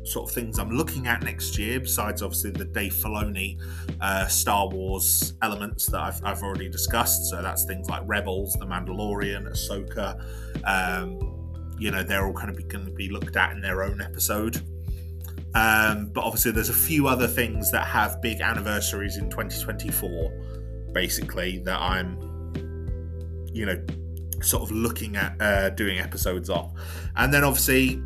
sort 0.05 0.29
of 0.29 0.35
things 0.35 0.59
I'm 0.59 0.71
looking 0.71 1.07
at 1.07 1.23
next 1.23 1.59
year, 1.59 1.81
besides 1.81 2.23
obviously 2.23 2.51
the 2.51 2.67
Dave 2.67 2.93
Filoni 2.93 3.59
uh, 4.01 4.27
Star 4.27 4.69
Wars 4.69 5.35
elements 5.43 5.87
that 5.87 6.01
I've, 6.01 6.21
I've 6.25 6.43
already 6.43 6.69
discussed. 6.69 7.31
So 7.31 7.41
that's 7.41 7.65
things 7.65 7.89
like 7.89 8.03
Rebels, 8.05 8.55
The 8.55 8.67
Mandalorian, 8.67 9.51
Ahsoka. 9.51 10.21
Um, 10.65 11.19
you 11.79 11.91
know, 11.91 12.03
they're 12.03 12.27
all 12.27 12.33
kind 12.33 12.51
of 12.51 12.69
going 12.69 12.85
to 12.85 12.93
be 12.93 13.09
looked 13.09 13.37
at 13.37 13.53
in 13.53 13.61
their 13.61 13.83
own 13.83 14.01
episode. 14.01 14.63
Um, 15.55 16.07
but 16.07 16.25
obviously, 16.25 16.53
there's 16.53 16.69
a 16.69 16.75
few 16.75 17.07
other 17.07 17.29
things 17.29 17.71
that 17.71 17.87
have 17.87 18.21
big 18.21 18.41
anniversaries 18.41 19.17
in 19.17 19.31
2024, 19.31 20.91
basically, 20.93 21.59
that 21.59 21.81
I'm, 21.81 22.19
you 23.53 23.67
know, 23.67 23.81
sort 24.43 24.63
of 24.63 24.73
looking 24.73 25.17
at 25.17 25.41
uh, 25.41 25.71
doing 25.71 25.99
episodes 25.99 26.51
of. 26.51 26.73
And 27.17 27.33
then 27.33 27.45
obviously, 27.45 28.03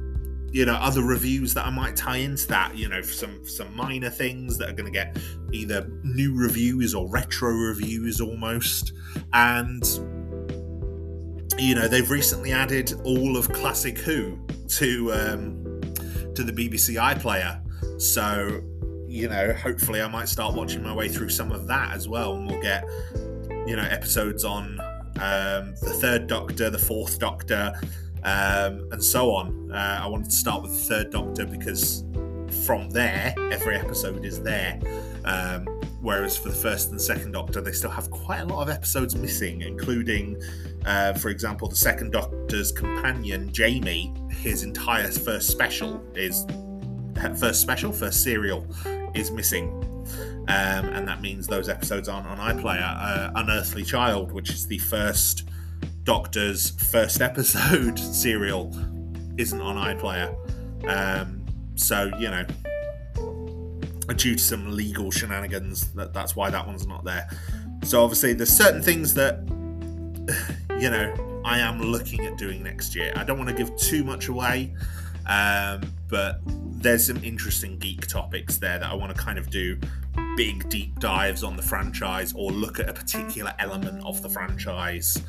you 0.51 0.65
know, 0.65 0.75
other 0.75 1.03
reviews 1.03 1.53
that 1.55 1.67
I 1.67 1.71
might 1.71 1.97
tie 1.97 2.19
into 2.19 2.47
that, 2.49 2.77
you 2.77 2.89
know, 2.89 3.03
some 3.03 3.47
some 3.47 3.75
minor 3.77 4.11
things 4.11 4.57
that 4.59 4.71
are 4.71 4.73
going 4.73 4.87
to 4.87 4.93
get 4.93 5.17
either 5.53 5.91
new 6.05 6.35
reviews 6.37 6.95
or 6.95 7.09
retro 7.09 7.51
reviews 7.51 8.21
almost. 8.21 8.93
And 9.33 9.83
you 11.59 11.75
know, 11.75 11.89
they've 11.89 12.11
recently 12.11 12.53
added 12.53 12.95
all 13.05 13.37
of 13.37 13.53
Classic 13.53 13.99
Who 13.99 14.39
to 14.69 15.13
um, 15.13 15.68
to 16.39 16.45
the 16.45 16.53
BBC 16.53 16.95
iPlayer, 16.95 17.61
so 18.01 18.63
you 19.09 19.29
know, 19.29 19.53
hopefully, 19.55 20.01
I 20.01 20.07
might 20.07 20.29
start 20.29 20.55
watching 20.55 20.85
my 20.85 20.95
way 20.95 21.09
through 21.09 21.31
some 21.31 21.51
of 21.51 21.67
that 21.67 21.97
as 21.97 22.07
well, 22.09 22.35
and 22.35 22.49
we'll 22.49 22.63
get 22.63 22.85
you 23.67 23.75
know 23.75 23.83
episodes 23.83 24.45
on 24.45 24.79
um, 25.17 25.75
the 25.81 25.97
Third 26.01 26.29
Doctor, 26.29 26.71
the 26.71 26.79
Fourth 26.79 27.19
Doctor, 27.19 27.73
um, 28.23 28.89
and 28.93 29.03
so 29.03 29.33
on. 29.33 29.73
Uh, 29.73 30.01
I 30.05 30.07
wanted 30.07 30.31
to 30.31 30.37
start 30.37 30.63
with 30.63 30.71
the 30.71 30.95
Third 30.95 31.11
Doctor 31.11 31.45
because 31.45 32.05
from 32.65 32.89
there, 32.91 33.35
every 33.51 33.75
episode 33.75 34.25
is 34.25 34.41
there. 34.41 34.79
Um, 35.25 35.67
whereas 36.01 36.37
for 36.37 36.49
the 36.49 36.55
first 36.55 36.91
and 36.91 37.01
second 37.01 37.33
Doctor, 37.33 37.61
they 37.61 37.73
still 37.73 37.91
have 37.91 38.11
quite 38.11 38.41
a 38.41 38.45
lot 38.45 38.63
of 38.63 38.69
episodes 38.69 39.17
missing, 39.17 39.63
including, 39.63 40.41
uh, 40.87 41.13
for 41.15 41.29
example, 41.29 41.69
the 41.69 41.77
second 41.77 42.13
Doctor's 42.13 42.73
companion 42.73 43.53
Jamie. 43.53 44.15
His 44.31 44.63
entire 44.63 45.11
first 45.11 45.49
special 45.49 46.05
is 46.15 46.47
first 47.39 47.61
special, 47.61 47.93
first 47.93 48.23
serial 48.23 48.67
is 49.15 49.31
missing. 49.31 49.85
Um, 50.49 50.87
and 50.87 51.07
that 51.07 51.21
means 51.21 51.47
those 51.47 51.69
episodes 51.69 52.09
aren't 52.09 52.27
on 52.27 52.39
iPlayer. 52.39 52.81
Uh, 52.83 53.31
Unearthly 53.35 53.85
Child, 53.85 54.33
which 54.33 54.51
is 54.51 54.67
the 54.67 54.79
first 54.79 55.49
Doctor's 56.05 56.71
first 56.91 57.21
episode 57.21 57.99
serial, 58.15 58.75
isn't 59.37 59.61
on 59.61 59.77
iPlayer. 59.77 60.35
Um, 60.89 61.45
so 61.75 62.11
you 62.19 62.31
know, 62.31 62.47
due 64.17 64.35
to 64.35 64.43
some 64.43 64.75
legal 64.75 65.11
shenanigans, 65.11 65.93
that 65.93 66.13
that's 66.13 66.35
why 66.35 66.51
that 66.51 66.67
one's 66.67 66.87
not 66.87 67.05
there. 67.05 67.29
So 67.85 68.03
obviously, 68.03 68.33
there's 68.33 68.51
certain 68.51 68.83
things 68.83 69.15
that 69.15 69.41
you 70.81 70.91
know 70.91 71.43
I 71.45 71.59
am 71.61 71.81
looking 71.81 72.27
at 72.27 72.37
doing 72.37 72.63
next 72.63 72.95
year. 72.95 73.13
I 73.17 73.25
don't 73.25 73.39
want 73.39 73.51
to 73.51 73.57
give 73.57 73.75
too 73.77 74.05
much 74.05 74.29
away, 74.29 74.75
um, 75.27 75.83
but 76.09 76.41
there's 76.81 77.07
some 77.07 77.23
interesting 77.25 77.79
geek 77.79 78.07
topics 78.07 78.59
there 78.59 78.79
that 78.79 78.89
I 78.89 78.95
want 78.95 79.15
to 79.15 79.21
kind 79.21 79.39
of 79.39 79.51
do 79.51 79.79
big 80.37 80.69
deep 80.69 80.99
dives 81.01 81.43
on 81.43 81.57
the 81.57 81.63
franchise 81.63 82.33
or 82.37 82.51
look 82.51 82.79
at 82.79 82.89
a 82.89 82.93
particular 82.93 83.53
element 83.59 84.05
of 84.05 84.23
the 84.23 84.29
franchise 84.29 85.21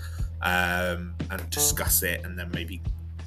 um, 0.41 1.15
and 1.31 1.49
discuss 1.49 2.03
it 2.03 2.23
and 2.23 2.37
then 2.37 2.49
maybe 2.53 2.81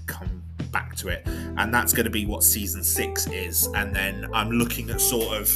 come 0.07 0.42
back 0.71 0.97
to 0.97 1.09
it. 1.09 1.23
And 1.27 1.73
that's 1.73 1.93
going 1.93 2.05
to 2.05 2.11
be 2.11 2.27
what 2.27 2.43
season 2.43 2.83
six 2.83 3.27
is. 3.29 3.67
And 3.75 3.95
then 3.95 4.29
I'm 4.33 4.51
looking 4.51 4.91
at 4.91 5.01
sort 5.01 5.37
of 5.37 5.49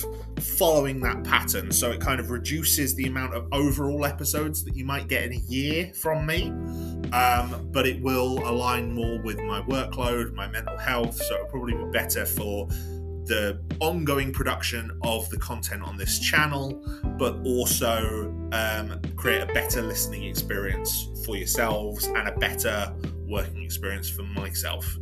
following 0.59 1.01
that 1.01 1.25
pattern. 1.25 1.71
So 1.71 1.91
it 1.91 2.01
kind 2.01 2.21
of 2.21 2.31
reduces 2.31 2.95
the 2.95 3.07
amount 3.07 3.35
of 3.35 3.49
overall 3.53 4.05
episodes 4.05 4.65
that 4.65 4.77
you 4.77 4.85
might 4.85 5.09
get 5.09 5.25
in 5.25 5.33
a 5.33 5.43
year 5.49 5.93
from 5.95 6.27
me. 6.27 6.49
Um, 7.13 7.69
but 7.73 7.87
it 7.87 8.03
will 8.03 8.39
align 8.49 8.93
more 8.93 9.21
with 9.23 9.39
my 9.41 9.61
workload, 9.63 10.35
my 10.35 10.49
mental 10.49 10.77
health. 10.77 11.17
So 11.17 11.35
it'll 11.35 11.47
probably 11.47 11.75
be 11.75 11.91
better 11.91 12.27
for 12.27 12.69
the 13.27 13.61
ongoing 13.81 14.33
production 14.33 14.99
of 15.03 15.29
the 15.31 15.37
content 15.39 15.83
on 15.83 15.97
this 15.97 16.19
channel, 16.19 16.83
but 17.19 17.37
also 17.45 18.33
um, 18.53 19.01
create 19.17 19.43
a 19.43 19.53
better 19.53 19.83
listening 19.83 20.25
experience 20.25 21.09
for 21.25 21.37
yourselves 21.37 22.07
and 22.07 22.29
a 22.29 22.39
better 22.39 22.95
working 23.27 23.63
experience 23.63 24.09
for 24.09 24.23
myself. 24.23 24.97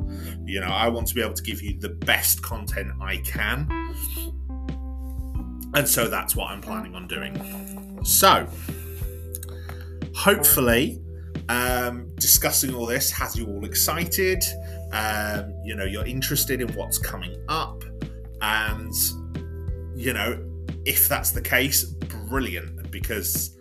You 0.45 0.61
know, 0.61 0.67
I 0.67 0.89
want 0.89 1.09
to 1.09 1.15
be 1.15 1.23
able 1.23 1.35
to 1.35 1.43
give 1.43 1.63
you 1.63 1.79
the 1.79 1.91
best 1.91 2.43
content 2.43 2.93
I 3.01 3.19
can. 3.19 3.69
And 5.75 5.89
so 5.89 6.09
that's 6.09 6.37
what 6.37 6.51
I'm 6.51 6.61
planning 6.61 6.95
on 6.95 7.09
doing. 7.09 8.01
So, 8.05 8.47
hopefully, 10.15 11.01
um, 11.49 12.11
discussing 12.17 12.75
all 12.75 12.87
this 12.87 13.11
has 13.11 13.37
you 13.37 13.47
all 13.47 13.65
excited. 13.65 14.43
Um, 14.93 15.55
you 15.65 15.75
know, 15.75 15.85
you're 15.85 16.07
interested 16.07 16.61
in 16.61 16.69
what's 16.75 16.99
coming 16.99 17.37
up. 17.49 17.83
And, 18.41 18.95
you 19.97 20.13
know, 20.13 20.39
if 20.85 21.09
that's 21.09 21.31
the 21.31 21.43
case, 21.43 21.85
brilliant, 21.85 22.91
because 22.91 23.59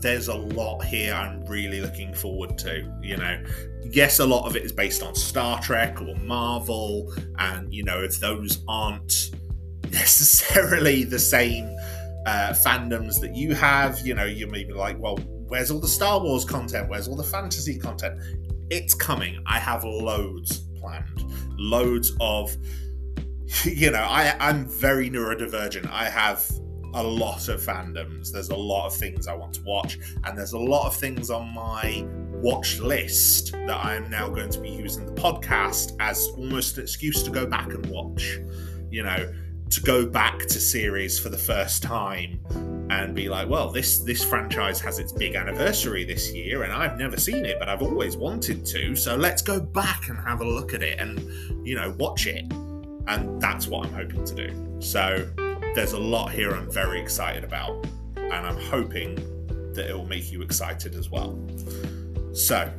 there's 0.00 0.28
a 0.28 0.34
lot 0.34 0.84
here 0.84 1.14
I'm 1.14 1.44
really 1.46 1.80
looking 1.80 2.14
forward 2.14 2.58
to. 2.58 2.92
You 3.02 3.16
know, 3.16 3.42
yes, 3.84 4.18
a 4.18 4.26
lot 4.26 4.46
of 4.46 4.56
it 4.56 4.64
is 4.64 4.72
based 4.72 5.02
on 5.02 5.14
Star 5.14 5.60
Trek 5.60 6.00
or 6.00 6.14
Marvel, 6.16 7.12
and, 7.38 7.72
you 7.72 7.84
know, 7.84 8.02
if 8.02 8.20
those 8.20 8.62
aren't 8.68 9.30
necessarily 9.90 11.04
the 11.04 11.18
same 11.18 11.64
uh, 12.26 12.52
fandoms 12.52 13.20
that 13.20 13.34
you 13.34 13.54
have, 13.54 14.00
you 14.00 14.14
know, 14.14 14.24
you 14.24 14.46
may 14.46 14.64
be 14.64 14.72
like, 14.72 14.98
well, 14.98 15.16
where's 15.48 15.70
all 15.70 15.80
the 15.80 15.88
Star 15.88 16.20
Wars 16.20 16.44
content? 16.44 16.88
Where's 16.88 17.08
all 17.08 17.16
the 17.16 17.24
fantasy 17.24 17.78
content? 17.78 18.20
It's 18.70 18.94
coming. 18.94 19.42
I 19.46 19.58
have 19.58 19.84
loads 19.84 20.58
planned, 20.80 21.24
loads 21.56 22.12
of 22.20 22.56
you 23.64 23.90
know, 23.90 24.02
I, 24.02 24.34
I'm 24.40 24.66
very 24.66 25.10
neurodivergent. 25.10 25.88
I 25.90 26.08
have 26.08 26.44
a 26.94 27.02
lot 27.02 27.48
of 27.48 27.60
fandoms. 27.60 28.30
There's 28.30 28.50
a 28.50 28.56
lot 28.56 28.86
of 28.86 28.94
things 28.94 29.26
I 29.26 29.34
want 29.34 29.54
to 29.54 29.62
watch, 29.62 29.98
and 30.24 30.36
there's 30.36 30.52
a 30.52 30.58
lot 30.58 30.86
of 30.86 30.96
things 30.96 31.30
on 31.30 31.52
my 31.54 32.06
watch 32.42 32.80
list 32.80 33.52
that 33.52 33.84
I 33.84 33.94
am 33.94 34.10
now 34.10 34.28
going 34.28 34.50
to 34.50 34.60
be 34.60 34.70
using 34.70 35.06
the 35.06 35.12
podcast 35.12 35.96
as 36.00 36.28
almost 36.36 36.76
an 36.76 36.84
excuse 36.84 37.22
to 37.22 37.30
go 37.30 37.46
back 37.46 37.72
and 37.72 37.84
watch. 37.86 38.38
You 38.90 39.02
know, 39.02 39.32
to 39.70 39.80
go 39.82 40.06
back 40.06 40.38
to 40.40 40.60
series 40.60 41.18
for 41.18 41.28
the 41.28 41.38
first 41.38 41.82
time 41.82 42.40
and 42.88 43.14
be 43.16 43.28
like, 43.28 43.48
well, 43.48 43.70
this 43.70 43.98
this 44.00 44.24
franchise 44.24 44.80
has 44.80 44.98
its 44.98 45.12
big 45.12 45.34
anniversary 45.34 46.04
this 46.04 46.32
year, 46.32 46.62
and 46.62 46.72
I've 46.72 46.98
never 46.98 47.18
seen 47.18 47.44
it, 47.44 47.58
but 47.58 47.68
I've 47.68 47.82
always 47.82 48.16
wanted 48.16 48.64
to. 48.66 48.94
So 48.94 49.16
let's 49.16 49.42
go 49.42 49.60
back 49.60 50.08
and 50.08 50.18
have 50.18 50.40
a 50.40 50.44
look 50.44 50.72
at 50.72 50.82
it 50.82 51.00
and 51.00 51.66
you 51.66 51.74
know 51.74 51.94
watch 51.98 52.26
it 52.26 52.50
and 53.08 53.40
that's 53.40 53.68
what 53.68 53.86
I'm 53.86 53.92
hoping 53.92 54.24
to 54.24 54.34
do. 54.34 54.80
So 54.80 55.26
there's 55.76 55.92
a 55.92 55.98
lot 55.98 56.32
here 56.32 56.52
I'm 56.52 56.72
very 56.72 56.98
excited 56.98 57.44
about, 57.44 57.86
and 58.16 58.32
I'm 58.32 58.56
hoping 58.56 59.14
that 59.74 59.90
it 59.90 59.94
will 59.94 60.06
make 60.06 60.32
you 60.32 60.40
excited 60.40 60.94
as 60.94 61.10
well. 61.10 61.38
So, 62.32 62.72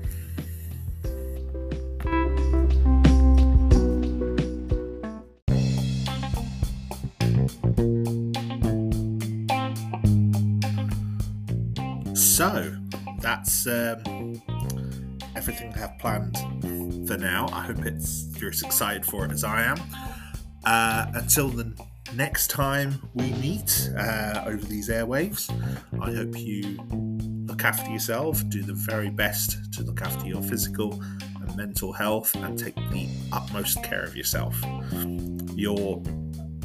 so 12.15 12.75
that's 13.19 13.67
um, 13.67 14.41
everything 15.35 15.71
I 15.75 15.77
have 15.77 15.99
planned 15.99 16.35
for 17.07 17.15
now. 17.19 17.47
I 17.53 17.61
hope 17.61 17.85
it's 17.85 18.25
you're 18.41 18.49
as 18.49 18.63
excited 18.63 19.05
for 19.05 19.23
it 19.23 19.31
as 19.31 19.43
I 19.43 19.61
am. 19.65 19.77
Uh, 20.65 21.05
until 21.13 21.49
the 21.49 21.71
next 22.17 22.49
time 22.49 22.99
we 23.13 23.31
meet 23.33 23.91
uh, 23.95 24.43
over 24.47 24.65
these 24.65 24.89
airwaves, 24.89 25.51
I 26.01 26.11
hope 26.11 26.35
you 26.35 26.79
look 27.45 27.63
after 27.63 27.91
yourself, 27.91 28.43
do 28.49 28.63
the 28.63 28.73
very 28.73 29.11
best 29.11 29.71
to 29.73 29.83
look 29.83 30.01
after 30.01 30.25
your 30.25 30.41
physical 30.41 30.99
and 31.39 31.55
mental 31.55 31.93
health, 31.93 32.33
and 32.35 32.57
take 32.57 32.75
the 32.75 33.07
utmost 33.31 33.83
care 33.83 34.03
of 34.03 34.15
yourself. 34.15 34.59
You're 35.55 36.01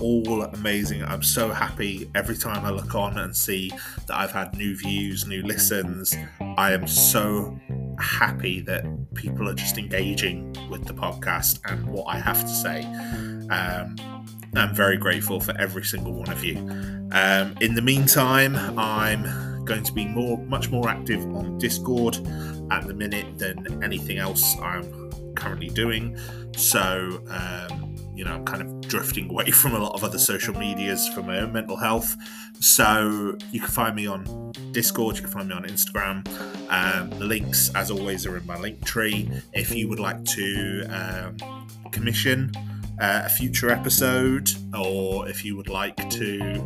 all 0.00 0.42
amazing. 0.42 1.04
I'm 1.04 1.22
so 1.22 1.50
happy 1.50 2.10
every 2.14 2.36
time 2.36 2.64
I 2.64 2.70
look 2.70 2.94
on 2.94 3.18
and 3.18 3.36
see 3.36 3.70
that 4.06 4.16
I've 4.16 4.32
had 4.32 4.56
new 4.56 4.74
views, 4.74 5.26
new 5.26 5.42
listens. 5.42 6.16
I 6.56 6.72
am 6.72 6.86
so 6.86 7.58
happy 7.98 8.62
that 8.62 8.84
people 9.14 9.48
are 9.50 9.54
just 9.54 9.76
engaging 9.76 10.56
with 10.70 10.86
the 10.86 10.94
podcast 10.94 11.60
and 11.70 11.86
what 11.86 12.06
I 12.08 12.18
have 12.18 12.40
to 12.40 12.48
say. 12.48 12.84
Um, 13.50 13.96
I'm 14.54 14.74
very 14.74 14.96
grateful 14.96 15.40
for 15.40 15.56
every 15.58 15.84
single 15.84 16.12
one 16.12 16.30
of 16.30 16.44
you. 16.44 16.58
Um, 17.12 17.54
in 17.60 17.74
the 17.74 17.82
meantime, 17.82 18.56
I'm 18.78 19.64
going 19.64 19.82
to 19.82 19.92
be 19.92 20.06
more, 20.06 20.38
much 20.38 20.70
more 20.70 20.88
active 20.88 21.24
on 21.34 21.58
Discord 21.58 22.16
at 22.70 22.86
the 22.86 22.94
minute 22.94 23.38
than 23.38 23.82
anything 23.82 24.18
else 24.18 24.56
I'm 24.60 25.10
currently 25.34 25.68
doing. 25.68 26.16
So, 26.56 27.22
um, 27.28 27.96
you 28.14 28.24
know, 28.24 28.34
I'm 28.34 28.44
kind 28.44 28.62
of 28.62 28.80
drifting 28.82 29.30
away 29.30 29.50
from 29.50 29.74
a 29.74 29.78
lot 29.78 29.94
of 29.94 30.04
other 30.04 30.18
social 30.18 30.54
medias 30.54 31.08
for 31.08 31.22
my 31.22 31.38
own 31.38 31.52
mental 31.52 31.76
health. 31.76 32.16
So 32.60 33.36
you 33.50 33.60
can 33.60 33.70
find 33.70 33.96
me 33.96 34.06
on 34.06 34.52
Discord, 34.72 35.16
you 35.16 35.22
can 35.22 35.30
find 35.30 35.48
me 35.48 35.54
on 35.54 35.64
Instagram. 35.64 36.26
Um, 36.70 37.10
the 37.18 37.24
links, 37.24 37.70
as 37.74 37.90
always, 37.90 38.26
are 38.26 38.36
in 38.36 38.46
my 38.46 38.58
link 38.58 38.84
tree. 38.84 39.30
If 39.52 39.74
you 39.74 39.88
would 39.88 40.00
like 40.00 40.24
to 40.24 40.86
um, 40.90 41.36
commission 41.90 42.52
uh, 43.02 43.22
a 43.24 43.28
future 43.28 43.68
episode, 43.68 44.48
or 44.78 45.28
if 45.28 45.44
you 45.44 45.56
would 45.56 45.68
like 45.68 46.08
to 46.10 46.64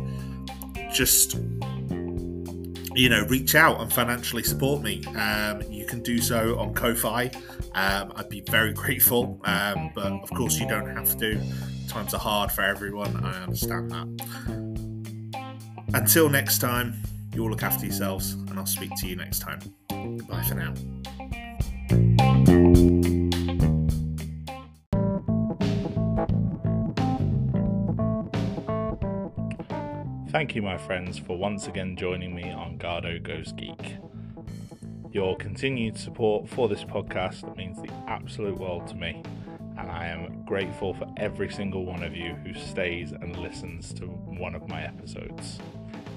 just 0.93 1.35
you 2.95 3.09
know 3.09 3.25
reach 3.25 3.55
out 3.55 3.81
and 3.81 3.91
financially 3.91 4.41
support 4.41 4.81
me 4.81 5.03
um, 5.15 5.61
you 5.69 5.85
can 5.85 6.01
do 6.01 6.19
so 6.19 6.57
on 6.57 6.73
ko-fi. 6.73 7.29
Um, 7.75 8.13
i'd 8.15 8.29
be 8.29 8.41
very 8.49 8.73
grateful 8.83 9.39
um, 9.45 9.91
but 9.93 10.11
of 10.11 10.29
course 10.31 10.59
you 10.59 10.67
don't 10.67 10.87
have 10.87 11.17
to. 11.17 11.41
Times 11.87 12.13
are 12.13 12.19
hard 12.19 12.51
for 12.51 12.61
everyone 12.63 13.15
i 13.25 13.43
understand 13.43 13.91
that. 13.91 14.07
Until 15.93 16.29
next 16.29 16.59
time 16.59 16.95
you 17.33 17.41
all 17.43 17.49
look 17.49 17.63
after 17.63 17.85
yourselves 17.85 18.33
and 18.33 18.59
i'll 18.59 18.65
speak 18.65 18.91
to 18.97 19.07
you 19.07 19.15
next 19.15 19.39
time. 19.39 19.59
Goodbye 19.89 20.43
for 20.43 20.55
now 20.55 20.73
Thank 30.29 30.55
you, 30.55 30.61
my 30.61 30.77
friends, 30.77 31.17
for 31.17 31.37
once 31.37 31.67
again 31.67 31.95
joining 31.95 32.35
me 32.35 32.51
on 32.51 32.77
Garhdo 32.77 33.23
Goes 33.23 33.53
Geek. 33.53 33.95
Your 35.13 35.37
continued 35.37 35.97
support 35.97 36.49
for 36.49 36.67
this 36.67 36.83
podcast 36.83 37.55
means 37.55 37.81
the 37.81 37.89
absolute 38.07 38.57
world 38.57 38.87
to 38.87 38.95
me, 38.95 39.23
and 39.77 39.89
I 39.89 40.07
am 40.07 40.43
grateful 40.43 40.93
for 40.93 41.07
every 41.15 41.49
single 41.49 41.85
one 41.85 42.03
of 42.03 42.13
you 42.13 42.35
who 42.43 42.53
stays 42.53 43.13
and 43.13 43.37
listens 43.37 43.93
to 43.93 44.05
one 44.05 44.53
of 44.53 44.67
my 44.67 44.83
episodes. 44.83 45.59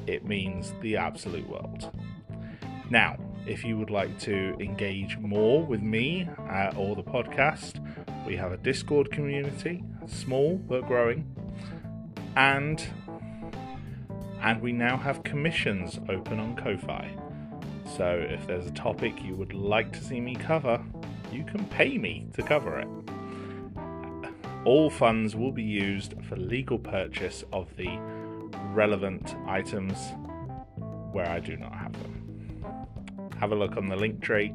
It 0.08 0.26
means 0.26 0.74
the 0.82 0.96
absolute 0.96 1.48
world. 1.48 1.88
Now, 2.90 3.16
if 3.46 3.64
you 3.64 3.78
would 3.78 3.90
like 3.90 4.18
to 4.20 4.56
engage 4.58 5.18
more 5.18 5.64
with 5.64 5.82
me 5.82 6.28
uh, 6.50 6.72
or 6.76 6.96
the 6.96 7.04
podcast, 7.04 7.78
we 8.26 8.34
have 8.34 8.50
a 8.50 8.56
Discord 8.56 9.12
community, 9.12 9.84
small 10.08 10.56
but 10.56 10.88
growing, 10.88 11.32
and 12.36 12.84
and 14.42 14.60
we 14.60 14.72
now 14.72 14.96
have 14.96 15.22
commissions 15.22 15.98
open 16.08 16.40
on 16.40 16.56
Ko-fi. 16.56 17.10
So 17.96 18.24
if 18.28 18.46
there's 18.46 18.66
a 18.66 18.72
topic 18.72 19.22
you 19.22 19.34
would 19.34 19.52
like 19.52 19.92
to 19.92 20.02
see 20.02 20.20
me 20.20 20.34
cover, 20.34 20.82
you 21.32 21.44
can 21.44 21.64
pay 21.66 21.98
me 21.98 22.26
to 22.34 22.42
cover 22.42 22.78
it. 22.78 22.88
All 24.64 24.90
funds 24.90 25.34
will 25.34 25.52
be 25.52 25.62
used 25.62 26.14
for 26.28 26.36
legal 26.36 26.78
purchase 26.78 27.44
of 27.52 27.74
the 27.76 27.88
relevant 28.72 29.34
items 29.46 29.96
where 31.12 31.28
I 31.28 31.40
do 31.40 31.56
not 31.56 31.74
have 31.74 31.92
them. 31.92 33.30
Have 33.38 33.52
a 33.52 33.56
look 33.56 33.76
on 33.76 33.88
the 33.88 33.96
link 33.96 34.20
tree 34.20 34.54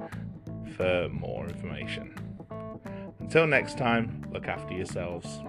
for 0.75 1.09
more 1.09 1.45
information. 1.47 2.13
Until 3.19 3.47
next 3.47 3.77
time, 3.77 4.23
look 4.31 4.47
after 4.47 4.73
yourselves. 4.73 5.39